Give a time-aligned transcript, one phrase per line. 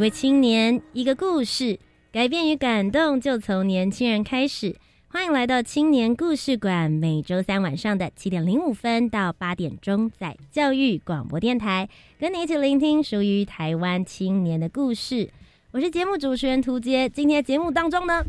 [0.00, 1.78] 一位青年，一个故事，
[2.10, 4.74] 改变与感动就从年轻人开始。
[5.08, 11.86] 欢迎来到青年故事馆，每周三晚上的七点零五分到八点钟，在教育广播电台，
[12.18, 15.28] 跟你一起聆听属于台湾青年的故事。
[15.70, 18.24] 我是节目主持人涂杰，今天节目当中呢，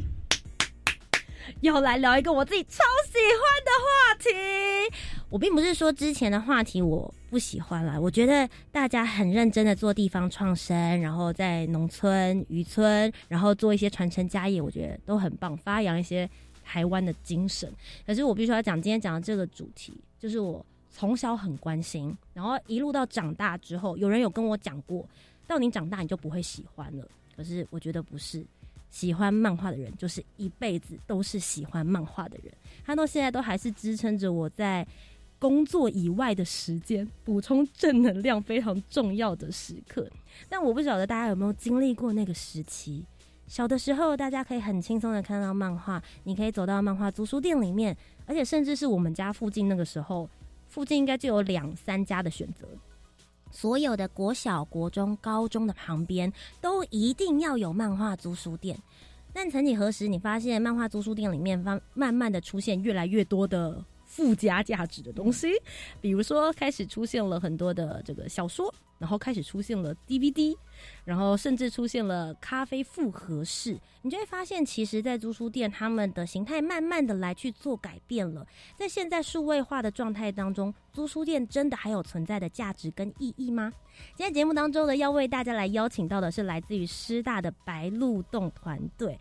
[1.61, 5.20] 要来聊一个我自己超喜欢的话题。
[5.31, 16.29] 我并不是说之前的话题我不喜欢啦，我觉得大家很认真的做地方创生，然后在农村、渔村，然后做一些传承家业，我觉得都很棒，发扬一些
[16.65, 17.71] 台湾的精神。
[18.05, 25.07] 可是我必须要讲今天讲的这个主题，就是我从小很关心，然后一路到长大之后，有人有跟我讲过，
[25.47, 27.07] 到你长大你就不会喜欢了。
[27.37, 28.45] 可是我觉得不是，
[28.89, 32.53] 喜欢漫画的人就是一辈子都是喜欢漫画的人，
[32.85, 34.85] 他到现在都还是支撑着我在。
[35.41, 40.07] 工作以外的时间，补充正能量非常重要的时刻。
[40.47, 43.03] 但我不晓得大家有没有经历过那个时期。
[43.47, 47.97] 小的时候，大家可以很轻松的看到漫画，你可以走到漫画租书店里面，
[48.27, 50.29] 而且甚至是我们家附近那个时候，
[50.69, 52.67] 附近应该就有两三家的选择。
[53.49, 56.31] 所有的国小、国中、高中的旁边
[56.61, 58.77] 都一定要有漫画租书店。
[59.33, 63.83] 但曾几何时，你发现漫画租书店里面慢慢慢的出现越来越多的。
[64.11, 65.47] 附加价值的东西，
[66.01, 70.53] 比如说开始出现了很多的这个小说，然后开始出现了 DVD，
[71.05, 78.45] 然后甚至出现了咖啡复合式，你就会发现，其实，在租书店他们的形态慢慢的来去做改变了。
[78.75, 83.71] 在现在数位化的状态当中，租书店真的还有存在的价值跟意义吗？
[84.17, 89.17] 今天节目当中呢，要为大家来邀请到的是来自于师大的白鹿洞团队。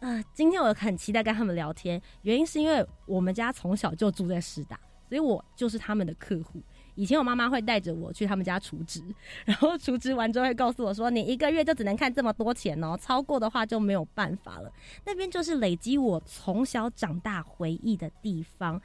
[0.00, 6.60] 呃，今天我很期待跟他们聊天，原因是因为我们家从小就住在师大，所以我就是他们的客户。
[6.94, 9.02] 以前我妈妈会带着我去他们家储值，
[9.44, 14.72] 然后储值完之后会告诉我说：“你一个月就只能看这么多钱哦，超过的话就没有办法了。”
[15.04, 18.80] 那边就是累积我从小长大回忆的地方。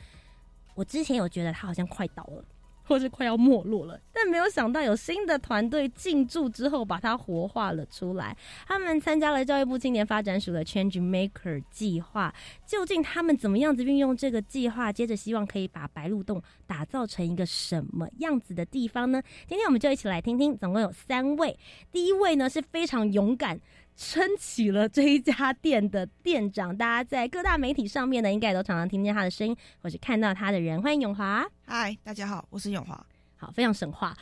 [0.75, 2.43] 我之前有觉得它好像快倒了。
[2.88, 8.38] 或是快要没落了，但没有想到有新的团队进驻之后，把它活化了出来。
[8.68, 12.34] 他们参加了教育部青年发展署的 Change Maker 计划，
[12.66, 14.94] 究竟他们怎么样子运用这个计划？
[14.94, 19.22] 接着希望可以把白鹿洞打造成一个什么样子的地方呢？
[19.47, 21.57] 今天我们就一起来听听，总共有三位。
[21.91, 23.59] 第一位呢是非常勇敢。
[23.97, 30.81] 撑起了这一家店的店长，大家在各大媒体上面呢，应该都常常听见他的声音，或是看到他的人。
[30.81, 33.06] 欢迎永华，嗨，大家好，我是永华。
[33.38, 34.16] 好，非常神话。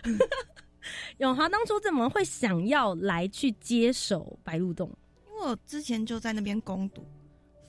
[1.18, 4.88] 永华当初怎么会想要来去接手白鹿洞？
[5.28, 7.04] 因为我之前就在那边攻读，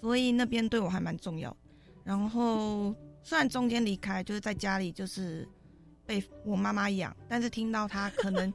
[0.01, 1.57] 所以那边对我还蛮重要。
[2.05, 5.49] 然后虽然中间离开，就是在家里就是
[6.05, 8.53] 被我妈妈养，但是听到他可能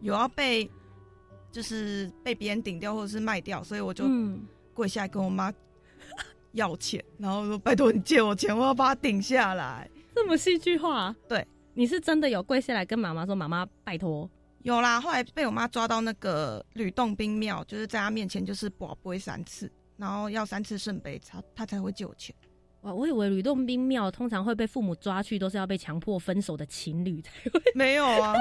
[0.00, 0.70] 有要被。
[1.50, 4.04] 就是被别人顶掉或者是卖掉，所以我就
[4.74, 5.52] 跪下来跟我妈
[6.52, 11.14] 要钱，然后说：“拜托你借我钱，我要把它顶下来。”这么戏剧化？
[11.28, 14.28] 对，你是真的有跪下来跟妈妈说：“妈妈，拜托。”
[14.62, 22.34] 有啦，后来被我妈抓到那个吕洞宾庙，就是在她面前就是不会三次，然后要三次圣杯，她她才会借我钱。
[22.82, 27.62] 哇，我以为吕洞宾庙通常会被父母抓去，都是要被强迫分手的情侣才会。
[27.74, 28.34] 没有啊。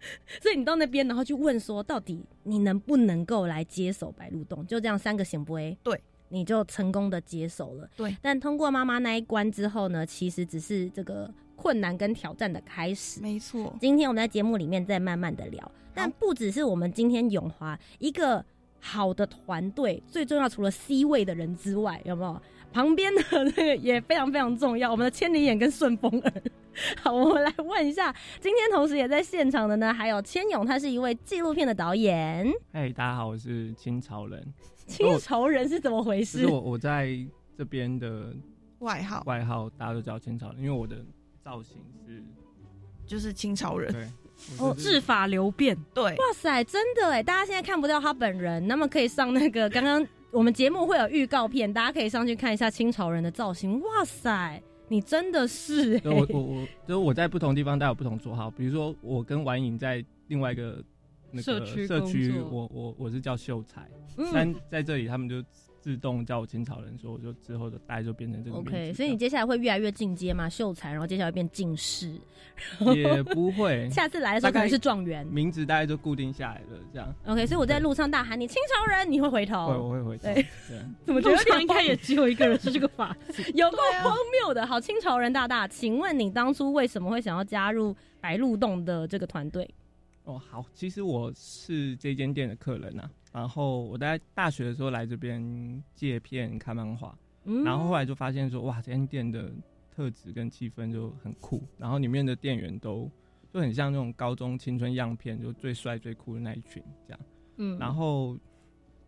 [0.40, 4.66] 所以你到那边，然后去问说，到底你能不能够来接手白鹿洞？
[4.66, 7.88] 就这样三个行不会，对，你就成功的接手了。
[7.96, 13.20] 对，但通过妈妈那一关之后呢，其实只是这个困难跟挑战的开始。
[13.20, 18.44] 没错，今天我们在节目里面再慢慢的聊，但不只是我们今天永华一个
[18.80, 22.40] 好的团队，最重要除了 C 位的人之外，有没有？
[22.72, 26.32] 旁边的那个也非常非常重要，我们的千里眼跟顺风耳。
[27.02, 32.48] 好，我们来问一下，今天同时也在现场的呢，还有千勇，他是一位纪录片的导演。
[32.72, 34.54] 哎，大家好，我是清朝人。
[34.86, 36.42] 清朝人是怎么回事？
[36.42, 37.10] 是我我在
[37.56, 38.32] 这边的
[38.78, 41.04] 外号，外号大家都叫清朝人，因为我的
[41.42, 42.22] 造型是
[43.06, 43.92] 就是清朝人。
[43.92, 44.06] 对，
[44.60, 45.76] 哦，治法流变。
[45.92, 50.06] 对，哇塞，真的哎，大家现在看不到他本人，那么可以上那个刚刚。
[50.30, 53.80] 我们节目会有预告片，大家可以上去看一下清朝人的造型。
[53.80, 60.84] 哇塞，你真的是、对我欸，我我就是我在不同地方都有不同绰号，比如说我跟婉莹在另外一个
[61.30, 65.42] 那个社区社区，我我我是叫秀才，嗯但在这里他们就
[65.80, 72.12] 自动叫我清朝人，所以我就之后的大概就变成这个名字 OK，所以你接下来会越来越进阶嘛，秀才，然后接下来变进士，
[72.94, 75.26] 也不会， 下次来的时候可能是状元。
[75.26, 79.68] 名字大概就固定下来了，这样 OK，所以我在路上大喊你清朝人，你会回头？
[79.68, 80.42] 会 我会回头，
[81.06, 83.44] 怎么觉得应该也只有一个人是这个发型。
[83.54, 84.66] 有够荒谬的。
[84.66, 89.68] 好，清朝人大大，请问你当初为什么会想要加入白鹿洞的这个团队？
[90.24, 99.52] 哦，好，其实我是这间店的客人呐、然后我在大学的时候来这边借片看漫画，嗯然后后来就发现说，哇，这间店的
[99.94, 103.10] 特质跟气氛就很酷，然后里面的店员都
[103.52, 107.20] 就很像那种高中青春样片，就最帅最酷的那一群这样。
[107.58, 108.38] 嗯然后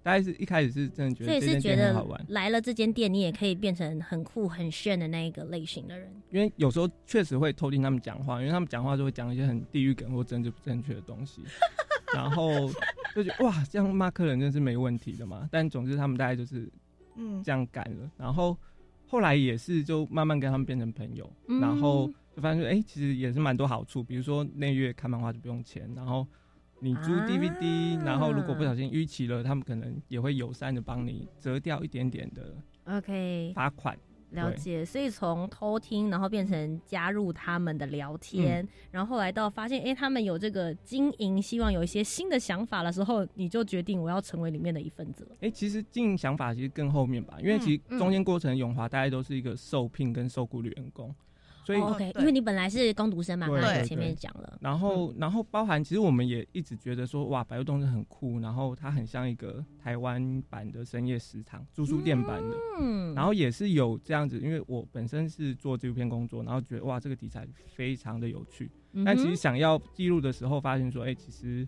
[0.03, 6.11] 大概是一开始是真的觉所以得这间是觉得店很好玩，来了这间店，你也可以变成很酷很炫的那一个类型的人。
[6.31, 11.43] 因为有时候确实会偷听他们讲话，因为他们讲话就会讲一些很地域梗或政治不正确的东西，
[12.15, 12.51] 然后
[13.15, 15.49] 就觉得哇，这样骂客人真是没问题的嘛。
[15.51, 16.71] 但总之他们大概就是
[17.17, 18.57] 嗯，这样干了，然后
[19.07, 21.61] 后来也是就慢慢跟他们变成朋友，嗯。
[21.61, 26.27] 然后就发现说，哎、其实也是蛮多好处，比如说那月看漫画就不用钱，然后
[26.79, 27.27] 你租啊。
[27.27, 32.55] DVD，、然后如果不小心逾期了，他们可能也会友善的帮你折掉一点点的
[32.85, 33.99] OK，罚款。
[34.31, 34.85] 了解。
[34.85, 45.37] 所以从偷听，然后变成加入他们的聊天，然后后来到发现，哎、他们有这个经营，希望有一些新的想法的时候，你就决定我要成为里面的一份子了。
[45.41, 51.15] 哎、其实经营想法其实更后面吧，因为其实嗯中间过程永华大概都是一个受聘跟受雇的员工，
[51.71, 54.59] 所以哦 OK，因为你本来是工读生嘛，对对刚才前面讲了。
[54.61, 62.57] 然后，然后包含其实我们也一直觉得说，哇，白鹿洞是很酷，然后它很像一个台湾版的深夜食堂、住宿店版的。
[62.81, 68.71] 嗯，然后也是有这样子，因为我本身是做纪录片工作，然后觉得哇，这个题材非常的有趣。
[68.93, 71.67] 嗯但其实想要记录的时候，发现说，哎、其实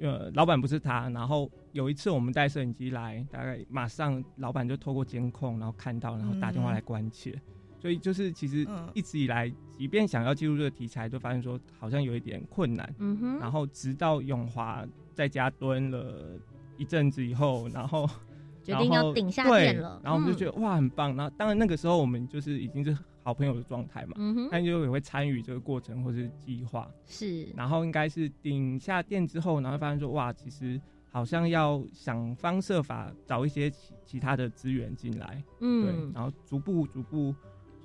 [0.00, 1.08] 呃，老板不是他。
[1.10, 7.40] 然后有一次我们带摄影机来，大概马上老板就透过监控，然后看到，然后打电话来关切。
[7.78, 12.94] 所以就是其实嗯一直以来，即便想要记录这个题材，都发现说好像有一点困难。
[12.98, 16.38] 嗯哼，然后直到永华在家蹲了
[16.76, 18.08] 一阵子以后，然后
[18.62, 21.14] 决定要顶下对店了，然后我们就觉得、哇很棒。
[21.14, 26.90] 然后当然那个时候我们就是已经是好朋友的状态嘛，嗯哼，但就也会参与这个过程或是计划。
[27.04, 30.80] 是，然后应该是顶下店之后，然后发现说哇，其实
[31.10, 37.34] 好像要想方设法找一些其其他的资源进来，嗯对嗯，然后逐步逐步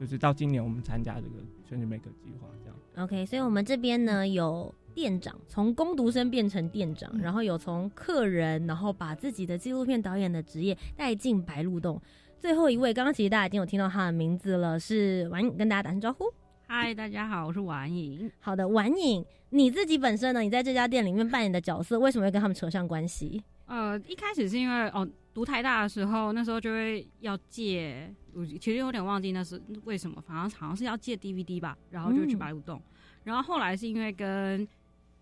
[0.02, 3.06] 就是到今年我们参加这个全球 make 计划这样。
[3.06, 12.02] OK，所以我们这边呢有店长从工读生变成店长，嗯然后有从客人，然后把自己的纪录片导演的职业带进白鹿洞。
[12.40, 16.26] 最后一位，刚刚其实大家已经有听到他的名字了，是婉颖，跟大家打声招呼。
[16.66, 18.32] 嗨，大家好，我是婉颖。
[18.40, 20.42] 好的，婉颖，你自己本身呢？
[20.42, 23.44] 你在这家店里面扮演的角色，为什么会跟他们扯上关系？
[23.68, 32.82] 呃，一开始是因为哦，读台大的时候，那时候就会要借，我其实有点忘记那是为什么，反正好像是要借 DVD 吧，然后就去嗯白鹿洞。
[33.24, 34.68] 然后后来是因为跟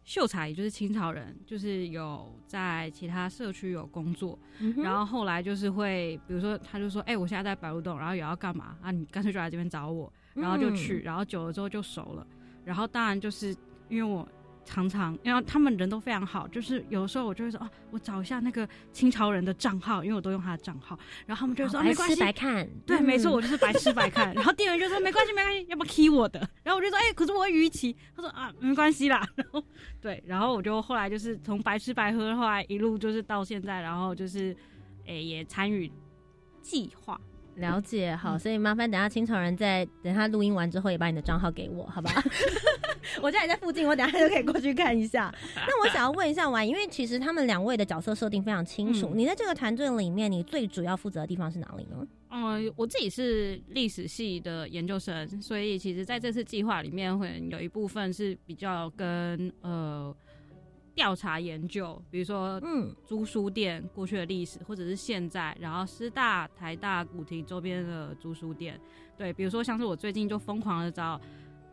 [0.04, 8.90] 秀才，也就是清朝人，就是有在其他社区有工作，嗯然后后来就是会，比如说他就说，哎、我现在在白鹿洞，然后也要干嘛啊？
[8.90, 12.26] 你干脆就来这边找我，然后就去，嗯然后久了之后就熟了。
[12.66, 13.56] 然后当然就是
[13.90, 14.28] 因为我
[14.66, 22.20] 常常，然后他们人都非常好，就是有时候我就会说，啊，我找一下那个清朝人的账号，因为我都用他的账号，然后他们就会说、啊没关系。
[22.20, 24.34] 白看，对，嗯没错，我就是白吃白看。
[24.36, 26.40] 然后店员就说没关系，没关系，要不要 key 我的？
[26.64, 27.96] 然后我就说，哎、可是我会鱼鳍。
[28.16, 29.28] 他说啊，没关系啦。
[29.36, 29.64] 然后
[30.00, 34.56] 对，然后我就后来就是从白吃白喝，后来一路就是到现在，然后就是，
[35.08, 35.92] 哎、也参与
[36.62, 37.20] 计划。
[37.60, 42.12] 了解，好，嗯所以麻烦等下清朝人在等他录音完之后，也把你的账号给我，好吧？
[43.22, 45.34] 我家也在附近，我等下就可以过去看一下。
[45.56, 52.08] 那我想要问一下婉，因为其实他们两位的角色设定非常清楚，嗯你在这个团队里面，你最主要负责的地方是哪里呢？
[52.32, 60.16] 嗯，我自己是历史系的研究生，所以其实在这次计划里面，会有一部分是比较跟呃
[61.00, 68.78] 调查研究，比如说嗯租书店过去的历史，或者是现在，然后师大、台大、古亭周边的租书店，
[69.18, 71.18] 对，比如说像是我最近就疯狂的找。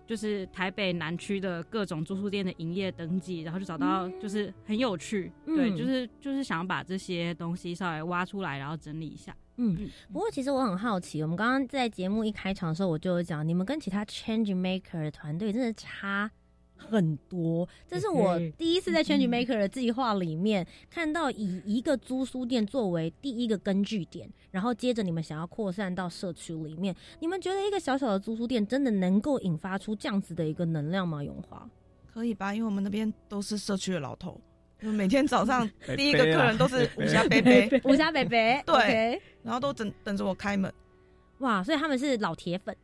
[0.06, 9.35] 就是台北南区的各种租书店的营业登记，然后就找到就是很有趣，对，嗯就是就是想把这些东西稍微挖出来，然后整理一下。
[9.56, 9.76] 嗯。
[9.80, 16.30] 嗯，不过其实我很好奇，我们刚刚在节目一开场的时候，我就有讲，你们跟其他 change maker 的团队真的差
[16.76, 17.68] 很多。
[17.88, 26.95] 这是我第一次在 Change Maker 的计划里面看到，以一个租书店作为第一个根据点，然后接着你们想要扩散到社区里面。
[27.21, 31.23] 你们觉得一个小小的租书店真的能够引发出这样子的一个能量吗？
[31.23, 31.68] 永华，
[32.12, 32.54] 可以吧？
[32.54, 34.40] 因为我们那边都是社区的老头，
[34.80, 40.73] 就每天早上 第一个客人都是北武侠贝贝，吴家北北， 对然后都等等着我开门。
[41.38, 42.75] 哇，所以他们是老铁粉，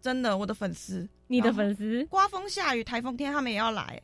[0.00, 4.00] 真的，我的粉丝，你的粉丝，刮风下雨、台风天他们也要来，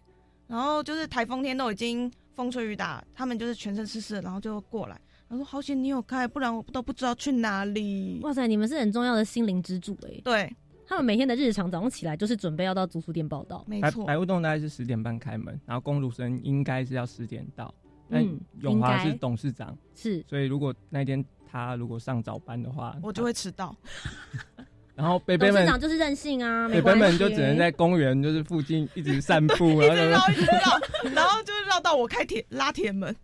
[0.47, 5.01] 然后就是台风天都已经风吹雨打，他们就是全身湿湿的，然后就过来。
[5.27, 8.21] 他说：“好险你有开，不然我都不知道去哪里。
[8.23, 10.21] 哇塞，你们是很重要的心灵支柱哎”。
[10.23, 10.55] 对，
[10.87, 13.65] 他们每天的日常早上起来就是准备要到租书店报道。
[13.67, 17.75] 没错，白白雾洞大概是十点半开门，然后公路生应该是要十点到。
[18.11, 23.75] 但嗯永华是董事长，是所以如果那天他如果上早班的话，我就会迟到。
[24.95, 33.15] 然后北北们就是任性啊，没北北们就只能在公园就是附近一直散步，一 然后直绕，一直绕， 然后就绕到我开铁拉铁门。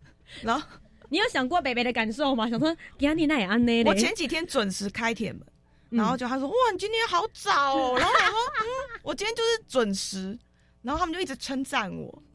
[0.43, 0.67] 然后
[1.09, 2.49] 你有想过北北的感受吗？
[2.51, 5.43] 想说给你那也安呢嘞，我前几天准时开铁门，
[5.91, 10.39] 嗯然后就他说：“哇，你今天好早哦。”然后我说：“嗯，我今天就是准时。”
[10.83, 12.30] 然后他们就一直称赞我：“嗯，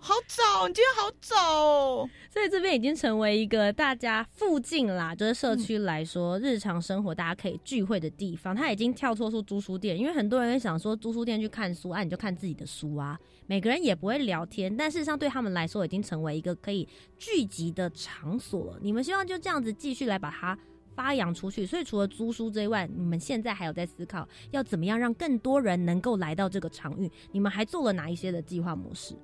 [0.00, 2.10] 好早，你今天好早哦。
[2.30, 8.54] 所以这边已经成为一个大家附近啦，就是社区来说，日常生活大家可以聚会的地方。
[8.54, 16.86] 它已经跳脱出租书店，因为很多人会想说租书店去看书啊，你就看自己的书啊，每个人也不会聊天，但事实上对他们来说已经成为一个可以
[17.18, 18.78] 聚集的场所了。
[18.82, 20.58] 你们希望就这样子继续来把它。
[20.94, 27.12] 发扬出去，所以除了租书之外，你们现在还有在思考要怎么样让更多人能够来到这个场域。
[27.32, 29.14] 你们还做了哪一些的计划模式？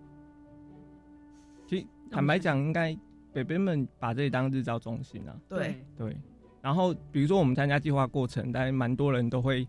[2.12, 2.96] 坦白讲，应该
[3.32, 5.34] 北北们把这里当日照中心啊。
[5.48, 6.16] 对，对，
[6.60, 9.66] 然后比如说我们参加计划过程，但蛮多人都会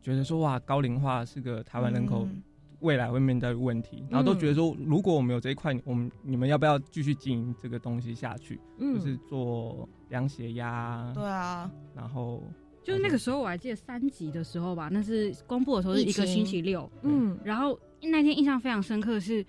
[0.00, 2.42] 觉得说，哇，高龄化是个台湾人口嗯。
[2.80, 8.58] 未来会面对的问题，然后都觉得说，如果我们有这一块，我们你们要不要继续经营这个东西下去？
[8.78, 12.42] 嗯，就是做量血压，对啊，然后
[12.82, 19.44] 就是那个时候我还记得三级的时候吧，那是公布的时候是一个星期六，嗯然后那天印象非常深刻的是，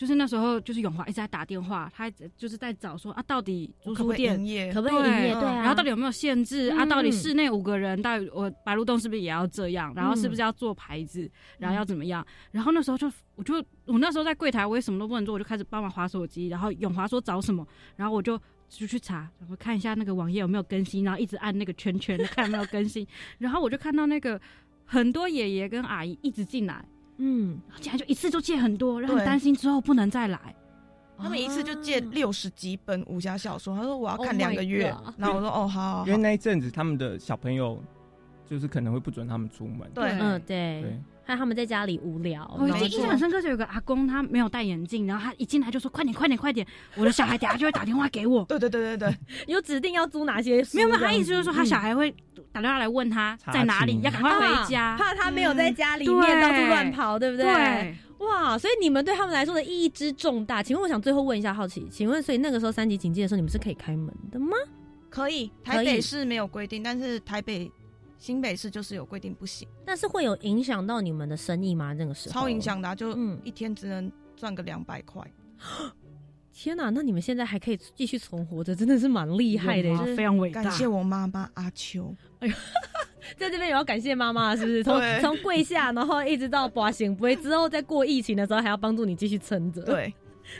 [0.00, 4.72] 就是那时候就是永华一直在打电话，他就是在找说啊，到底租可不可以书店营业？
[4.72, 5.34] 可不可以营业？
[5.34, 6.84] 对然后到底有没有限制、啊？
[6.84, 9.92] 嗯到底室内五个人，到底我白鹿洞是不是也要这样？
[9.94, 11.30] 然后是不是要做牌子？
[11.58, 12.26] 然后要怎么样？
[12.50, 16.48] 然后那时候就我就我那时候在柜台，我也什么都不能做，我就开始帮忙划手机。
[16.48, 18.40] 然后永华说找什么，然后我就
[18.70, 23.06] 就去查，然后看一下那个网页有没有更新，然后一直按那个圈圈看有没有更新。
[23.36, 24.40] 然后我就看到那个
[24.86, 26.82] 很多爷爷跟阿姨一直进来，
[27.22, 29.26] 嗯，竟然就一次就借很多，让人对。
[29.26, 30.54] 担心之后不能再来。
[31.18, 32.08] 他们一次就借啊。
[32.12, 34.94] 六十几本武侠小说，他说我要 Oh 看两个月。
[35.18, 36.06] 然后我说哦好好。
[36.06, 37.78] 因为，那一阵子他们的小朋友
[38.46, 40.08] 就是可能会不准他们出门，对。
[40.18, 40.80] 嗯，对。
[40.80, 41.00] 对，
[41.30, 46.66] 害他们在家里无聊，我印象很深刻，就有个阿公，他没有戴眼镜，然后他一进来就说：“快点，快点，快点！
[46.96, 48.44] 我的小孩等下就会打电话给我。
[48.44, 52.14] 对对对对对， 有指定要租哪些没有没有，他意思就是说，他小孩会
[52.52, 54.96] 打电话来问他在哪里，要赶快回家。
[54.96, 57.44] 怕他没有在家里嗯面到处乱跑，对不对？
[57.44, 60.62] 对，哇，所以你们对他们来说的意义之重大。
[60.62, 64.56] 请问，我想最后问一下，好奇，请问，所以那个时候三级警戒的时候，你们是可以开门的吗？
[65.08, 65.50] 可以。
[65.64, 67.70] 可以台北是没有规定，但是台北、
[68.20, 71.94] 新北市就是有规定不行，但是会有影响到你们的生意吗？
[71.94, 72.60] 那个时候超影。
[72.60, 75.26] 响的啊，就嗯一天只能赚个两百块。
[76.52, 79.96] 天哪，那你们现在还可以继续存活着，真的是蛮厉害的。
[80.14, 80.62] 非常伟大。
[80.62, 82.54] 感谢我妈妈阿秋，哎呦
[83.38, 84.84] 在这边也要感谢妈妈，是不是？
[84.84, 89.80] 从从跪下，然后一直到拔行不会，之后再过疫情的时候，还要帮助你继续撑着。
[89.82, 90.12] 对，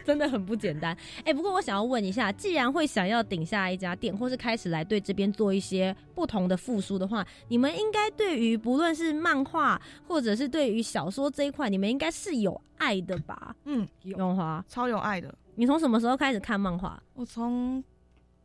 [0.04, 0.96] 真的很不简单。
[1.24, 13.54] 哎、不过我想要问一下，既然会想要顶下一家店，或是开始来对这边做一些不同的复苏的话，你们应该对于不论是漫画，或者是对于小说这一块，你们应该是有爱的吧？
[13.64, 15.34] 嗯，永华，超有爱的。
[15.56, 17.02] 你从什么时候开始看漫画？
[17.14, 17.82] 我从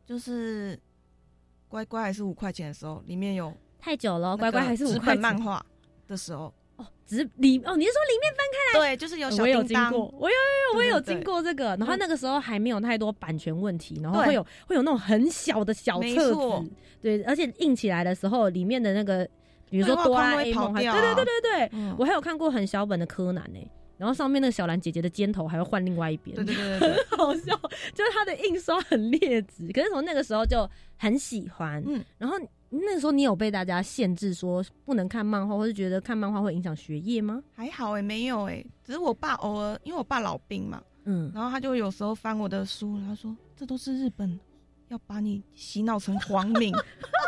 [0.04, 0.78] 就是
[1.68, 5.64] 乖乖还是五块钱的时候，里面有太久了，乖乖还是五块钱漫画
[6.06, 6.52] 的时候，哦，
[7.06, 8.88] 只里哦，你是说里面翻开来？
[8.88, 11.76] 对，就是有小我有叮当，经过，我有有有，我有经过这个。
[11.76, 16.70] 然后那个时候还没有太多版权问题，然后会有会有那种很小的小册子，
[17.00, 19.26] 对，而且印起来的时候，里面的那个，
[19.70, 21.94] 比如说哆啦 A 梦，对对对对对，嗯。
[21.96, 27.56] 我还有看过很小本的柯南呢、然后上面那个小兰姐姐的肩头还要换另外一边，对对对对对， 好笑，
[27.94, 31.82] 就是它的印刷很劣质，可是从那个时候就很喜欢。
[31.86, 32.36] 嗯，然后
[32.68, 37.42] 那时候你有被大家限制说不能看漫画，或是觉得看漫画会影响学业吗？
[37.52, 44.38] 还好哎、没有哎、只是我爸偶尔，因为我爸老兵嘛，嗯，然后他就有时候翻我的书，然后说这都是日本
[44.88, 46.84] 要把你洗脑成皇民的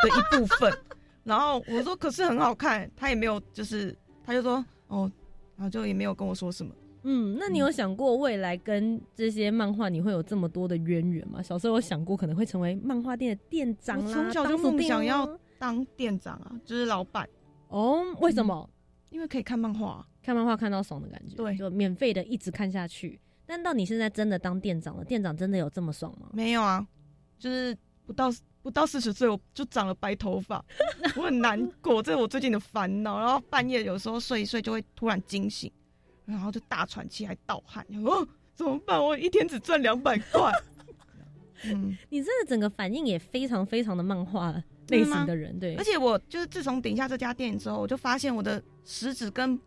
[0.09, 0.76] 一部分。
[1.25, 5.11] 然后我说可是很好看，他也没有就是他就说哦，
[5.57, 6.75] 然后就也没有跟我说什么。
[7.02, 11.43] 嗯，那你有想过未来跟这些漫画你会有这么多的渊源吗？
[11.43, 17.28] 小时候有想过可能会成为漫画店的店长啦，从小就梦想要当店长啊，就是老板，
[17.69, 18.69] 哦，为什么？
[19.11, 23.19] 因为可以看漫画啊、看漫画看到爽的感觉，对就免费的一直看下去。
[23.47, 26.28] 但到你现在真的当店长了，店长真的有这么爽吗？
[26.35, 26.87] 没有啊，
[27.38, 27.75] 就是
[28.05, 30.62] 不到不到四十岁我就长了白头发，
[31.17, 33.19] 我很难过，这是我最近的烦恼。
[33.19, 35.73] 然后半夜有时候睡一睡就会突然惊醒，
[36.28, 39.02] 然后就大喘气还盗汗，哦，怎么办？
[39.02, 40.52] 我一天只赚两百块。
[41.64, 44.54] 嗯，你真的整个反应也非常非常的漫画
[44.88, 49.58] 类型的人，对而，且我就是自从顶下这家店之后，我就发现我的食指跟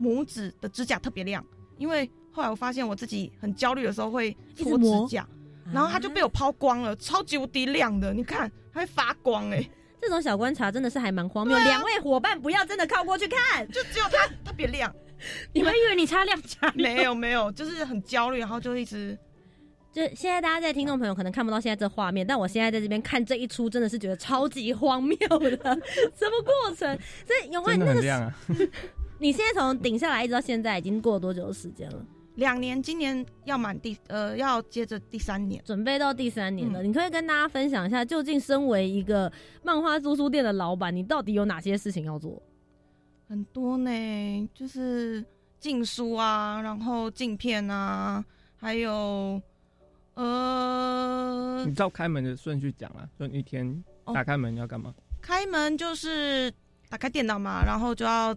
[0.00, 1.44] 拇指的指甲特别亮，
[1.76, 5.28] 因为后来我发现我自己很焦虑的时候会搓一直磨指甲，
[5.72, 9.62] 然后它就被我抛光了，超级无敌亮的，你看它会发光哎、
[10.00, 11.58] 这种小观察真的是还蛮荒谬。
[11.58, 14.94] 两、位伙伴不要真的靠过去看，就只有它特别亮。
[15.52, 16.72] 你们以为你擦亮甲？
[16.74, 19.16] 没有没有，就是很焦虑，然后就一直
[19.92, 25.56] 就现在大家在听众朋友可能看不到现在这画面，但我现在在这边看这一出，真的是觉得超级荒谬的，
[26.14, 26.98] 什么过程？
[27.24, 28.32] 所以永真辉那个！
[29.18, 32.04] 你现在从顶下来一直到现在，已经过了多久的时间了？
[32.34, 35.62] 两年，今年要满第呃要接着第三年。
[35.64, 39.32] 准备到第三年了，嗯你可以跟大家分享一下，究竟身为一个
[39.62, 42.42] 漫画租书店的老板，你到底有哪些事情要做？
[43.28, 45.24] 很多呢，就是
[45.58, 48.24] 禁书啊，然后镜片啊，
[48.56, 49.40] 还有
[50.14, 54.94] 呃你照开门的顺序讲啊，就一天哦打开门要干嘛？
[55.20, 56.52] 开门就是
[56.88, 58.36] 打开电脑嘛，然后就要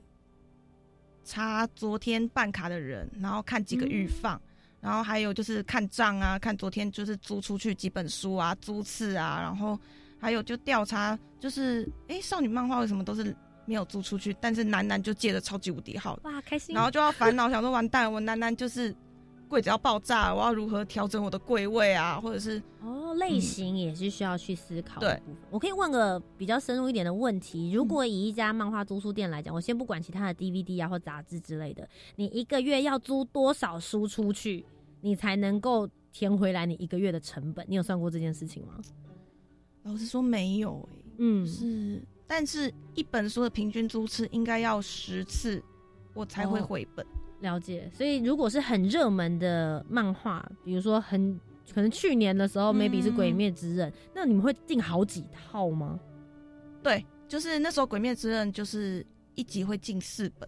[1.24, 4.42] 查昨天办卡的人，然后看几个预放，
[4.82, 9.80] 然后还有就是看账啊，看昨天就是租出去几本书啊，租次啊，然后
[10.20, 13.36] 还有就调查，就是哎，少女漫画为什么都是
[13.70, 16.74] 没有租出去，但是楠楠就借的超级无敌好的，哇，开心！
[16.74, 18.94] 然后就要烦恼，想说完蛋，我楠楠就是
[19.48, 25.36] 柜子要爆炸，我要如何调整我的柜位啊，或者是哦，类型也是需要去思考的对部分。
[25.52, 34.66] 我可以问个比较深入一点的问题：如果以一家漫画租书店来讲，我先不管其他的 DVD 啊或杂志之类的，你一个月要租多少书出去，
[35.00, 37.64] 你才能够填回来你一个月的成本？
[37.70, 38.80] 你有算过这件事情吗？
[39.84, 45.62] 老实说没有诶、嗯，是，但是一本书的平均租次应该要十次，
[46.14, 47.04] 我才会哦回本。
[47.40, 47.90] 了解。
[47.92, 51.40] 所以如果是很热门的漫画，比如说很
[51.74, 56.00] 可能去年的时候、嗯 maybe 是《鬼灭之刃》，那你们会订好几套吗？
[56.84, 60.48] 对，就是那时候《鬼灭之刃》就是一集会进四本，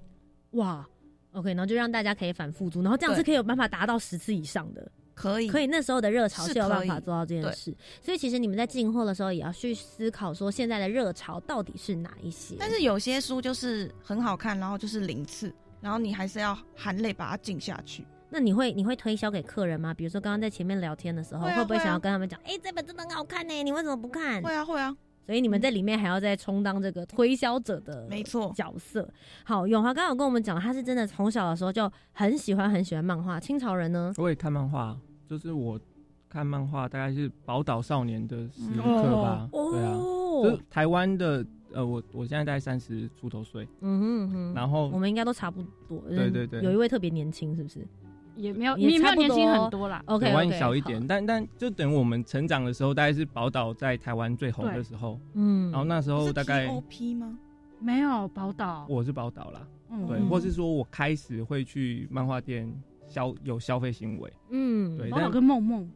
[0.52, 0.88] 哇
[1.32, 4.92] ，OK，然后就让大家可以反复租，然后这样是可以有办法达到十次以上的。
[5.14, 12.56] 可以，可以，那时候的热潮是是有办法做到这件事，所以其实你们在进货的时候也要去思考说现在的热潮到底是哪一些。
[12.60, 18.06] 但是有些书就是很好看，然后就是零次，然后你还是要含泪把它进下去。
[18.30, 19.94] 那你会你会推销给客人吗？
[19.94, 24.42] 比如说刚刚在前面聊天的时候，会啊会不会想要跟他们讲，哎、这本真的很好看呢，你为什么不看？
[24.42, 28.52] 会啊，会啊，所以你们在里面还要再充当这个推销者的没错。
[28.56, 29.08] 角色。
[29.44, 33.40] 好，永华刚刚有跟我们讲，他是真的从小的时候就很喜欢很喜欢漫画。
[33.40, 34.14] 清朝人呢？
[34.18, 35.80] 我也看漫画，就是我
[36.28, 39.98] 看漫画大概是宝岛少年的时嗯刻吧，对啊，
[40.44, 46.02] 就台湾的呃，我我现在大概三十出头岁，嗯哼嗯哼，然后我们应该都差不多。
[46.10, 47.88] 对对对有一位特别年轻，是不是
[48.36, 50.02] 也没有，也你没差不多有年轻很多啦。
[50.06, 57.38] ？OK，台湾小一点，但但就等我们成长的时候，大概是宝岛在台湾最红的时候，嗯，然后那时候大概 OP 吗？
[57.80, 60.08] 没有宝岛，我是宝岛啦，嗯。
[60.08, 60.30] 对，嗯。
[60.30, 62.72] 或是说我开始会去漫画店
[63.08, 65.90] 消有消费行为，嗯，对宝岛跟梦梦，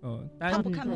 [0.00, 0.86] 呃，大概他不看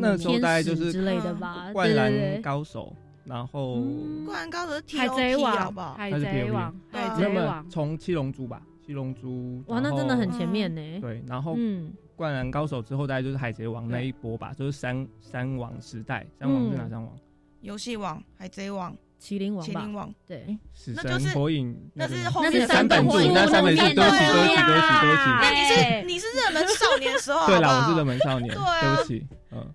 [0.00, 2.92] 那时候大概就是之类的吧，灌篮高手，
[3.24, 4.24] 然后嗯。
[4.26, 5.94] 灌篮高手是海贼王好不好？
[5.94, 10.80] 海贼王，海那么贼王，从七龙珠吧，七龙珠，哇，那真的很前面呢。
[11.02, 16.88] 对，然后嗯，灌篮高手之后，大概就是海贼王那一波吧，就是三三王时代，三王是哪嗯。
[16.88, 17.12] 三王？
[17.60, 19.80] 游戏王、海贼王、麒麟王吧。
[19.82, 29.74] 麒麟，王，对，死那就是神、火影，那是后那是面三本柱柱，那三本柱柱，对不起对不起对不起对不起那你是哎你是热门少年的时候，对啦，我是热门少年，对不起，嗯，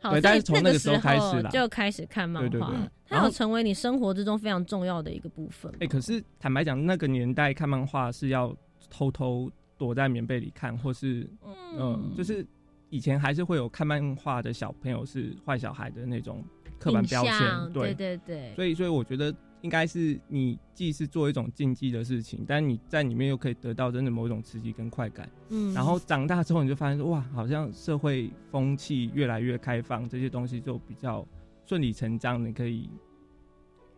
[0.00, 1.50] 好，对但是从那那个时候开始啦。
[1.50, 5.78] 就开始看漫画对对对，它有成为你生活之中非常重要的一个部分吗。
[5.80, 8.54] 哎，可是坦白讲，那个年代看漫画是要
[8.88, 11.28] 偷偷躲在棉被里看，或是
[11.76, 12.46] 嗯，就是
[12.88, 16.42] 以前还是会有看漫画的小朋友是坏小孩的那种
[16.78, 25.28] 刻板标签，对对对，所以，所以我觉得应该是你既是做一种竞技的事情，但你在里面又可以得到真的某一种刺激跟快感。
[25.48, 31.26] 嗯然后长大之后，你就发现说，哇，好像社会风气越来越开放，这些东西就比较
[31.66, 32.88] 顺理成章，你可以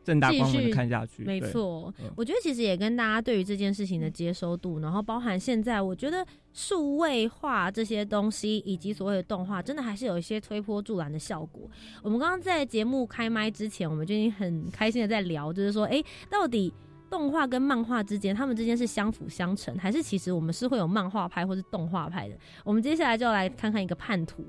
[0.04, 1.24] 正大继光明续的看下去。
[1.24, 11.68] 没，错嗯，我觉得其实也跟大家对于这件事情的接收度，然后包含现在，我觉得数位化这些东西以及所谓的动画，真的还是有一些推波助澜的效果。
[12.02, 16.72] 我们刚刚在节目开麦之前，我们就已经很开心的在聊，就是说，哎、到底。
[17.12, 22.34] 动画跟漫画之间，他们之间是相辅相成，还是其实我们是会有漫画派或是动画派的？
[22.64, 24.42] 我们接下来就来看看一个叛徒，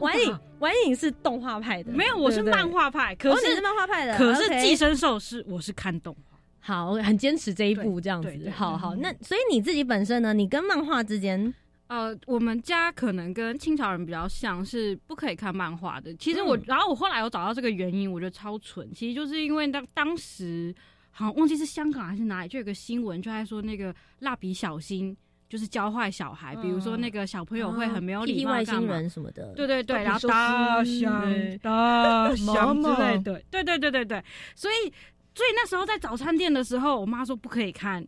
[0.00, 6.36] 玩影玩影是动画派的，没有，我是漫画派，可是是漫画派的，可是寄生兽是我是看动画。
[6.58, 10.34] 好，我很坚持这一步，对这样子好好，嗯那所以你自己本身呢？
[10.34, 11.54] 你跟漫画之间，
[11.88, 16.14] 呃，我们家可能跟清朝人比较像，是不可以看漫画的。
[16.16, 18.90] 其实我，嗯然后我后来有找到这个原因，我觉得超蠢。
[18.92, 20.74] 其实就是因为当当时
[21.10, 25.16] 好像忘记是香港还是哪里，就有个新闻，就在说那个蜡笔小新
[25.48, 34.22] 就是教坏小孩，比如说那个小朋友会很没有礼貌外星人什么的，对对对，然后寿大司象对 大象之类的，对对对对对，
[34.54, 34.92] 所以
[35.34, 38.06] 所以那时候在早餐店的时候，我妈说不可以看，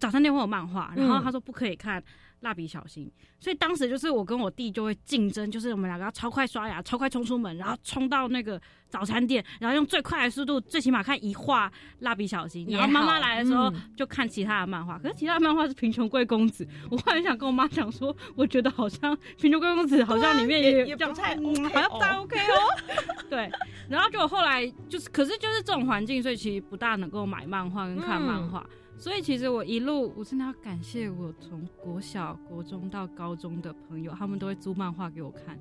[0.00, 2.02] 早餐店会有漫画，然后嗯她说不可以看
[2.42, 23.24] 蜡笔小新，所以当时就是我跟我弟就会竞争，就是我们两个要超快刷牙，超快冲出门，然后冲到那个早餐店，然后用最快的速度，最起码看一画蜡笔小新，然后妈妈好来的时候嗯就看其他的漫画，可是其他的漫画是贫穷贵公子，我忽然想跟我妈讲说，我觉得好像贫穷贵公子好像里面也也不太好像不太哦 OK 哦。
[23.30, 23.50] 对，
[23.88, 28.66] 然后就后来就是，可是就是这种环境，所以其实不大能够买漫画跟看漫画。
[29.02, 35.58] 所以其实我一路，我真的要感谢我从国小、国中到高中的朋友，他们都会租漫画给我看。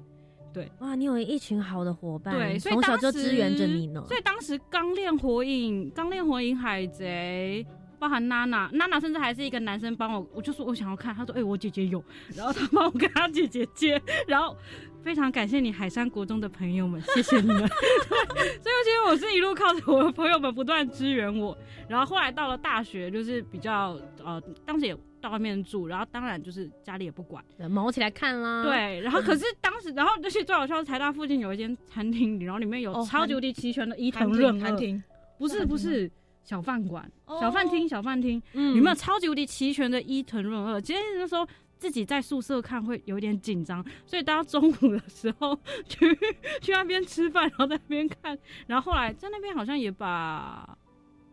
[0.53, 4.05] 对哇，你有一群好的伙伴，对，所以从小就支援着你呢。
[4.07, 7.65] 所以当时刚练火影，刚练火影海贼。
[7.97, 12.03] 包含娜娜，娜娜甚至还是一个男生帮我，我就说我想要看，他说哎、我姐姐有，
[12.35, 14.57] 然后他帮我跟他姐姐借，然后
[15.03, 17.57] 非常感谢你海山国中的朋友们，谢谢你们。
[18.33, 35.03] 对所以其实我是一路靠着我的朋友们不断支援我，然后后来到了大学，就是比较呃，当时也到外面住，然后当然就是家里也不管，对毛起来看啦。，对，然后可是当时，然后而且最好笑是台大附近有一间餐厅，然后里面有哦超级无敌齐全的伊藤润二，庭韩庭，
[35.37, 36.09] 不是不是
[36.43, 40.81] 小饭馆、哦小饭厅、小饭厅，嗯有没有超级无敌齐全的伊藤润二。
[40.81, 41.47] 其实那时候
[41.81, 46.15] 自己在宿舍看会有点紧张，所以大家中午的时候去
[46.61, 50.77] 去那边吃饭，然后在那边看，然后后来在那边好像也把。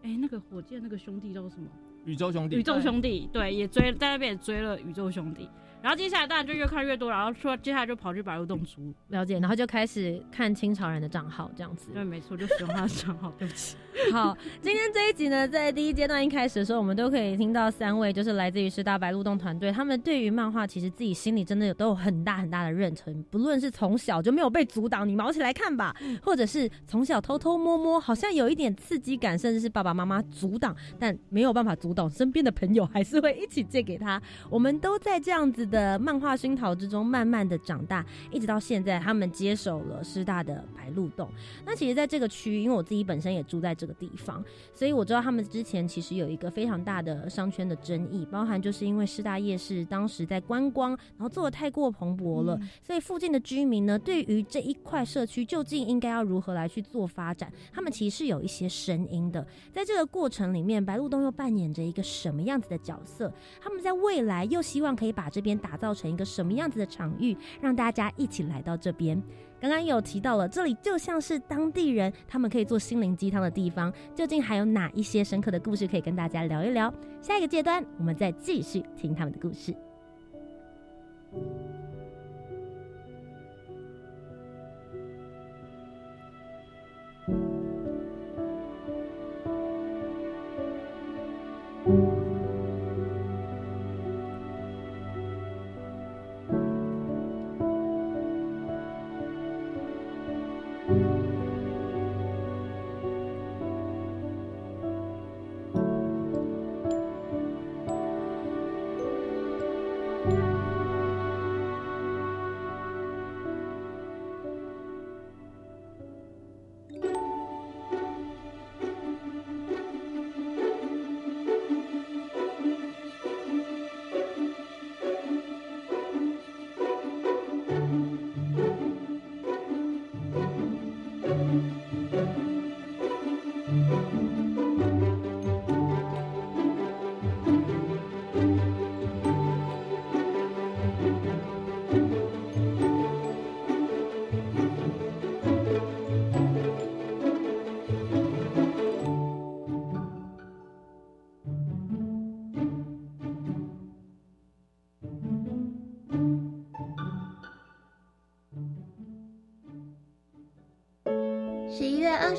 [0.01, 1.69] 哎、那个火箭那个兄弟叫什么？
[2.05, 5.49] 宇宙兄弟宇宙兄弟，对，也追在那边也追了宇宙兄弟。
[5.81, 8.93] 然后接下来当然就越看越多，然后说接下来就跑去白鹿洞租。
[9.11, 11.91] 了解，然后就开始看清朝人的账号这样子。
[11.95, 13.33] 对，没错，就使用他的账号。
[13.39, 13.77] 对不起，
[14.13, 34.21] 好，今天这一集呢，在第一阶段一开始的时候，我们都可以听到三位就是来自于师大白鹿洞团队，他们对于漫画其实自己心里真的有都有很大很大的认同，不论是从小就没有被阻挡，你毛起来看吧，或者是从小偷偷摸摸，好像有一点刺激感，甚至是爸爸妈妈阻挡，但没有办法阻挡，身边的朋友还是会一起借给他。
[34.51, 41.29] 我们都在这样子的漫画熏陶之中，慢慢的长大，一直到现在，他们接手了师大的白鹿洞。
[41.65, 59.47] 那其实，在这个区域，因为我自己本身也住在这个地方，所以我知道他们之前其实有一个非常大的商圈的争议，包含就是因为师大夜市当时在观光，然后做的太过蓬勃了，所以附近的居民呢，对于这一块社区究竟应该要如何来去做发展，他们其实是有一些声音的。
[59.73, 63.33] 在这个过程里面，白鹿洞又扮演一个什么样子的角色？
[63.61, 69.23] 他们在未来又希望可以把这边打造成一个什么样子的场域，让大家一起来到这边。
[69.61, 76.93] 刚刚有提到了，这里就像是当地人他们可以做心灵鸡汤的地方，究竟还有哪一些深刻的故事可以跟大家聊一聊？
[77.21, 79.75] 下一个阶段，我们再继续听他们的故事。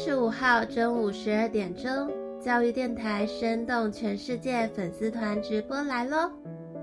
[0.09, 2.09] 十五号中午十二点钟，
[2.41, 6.31] 教育电台生动全世界粉丝团直播来喽！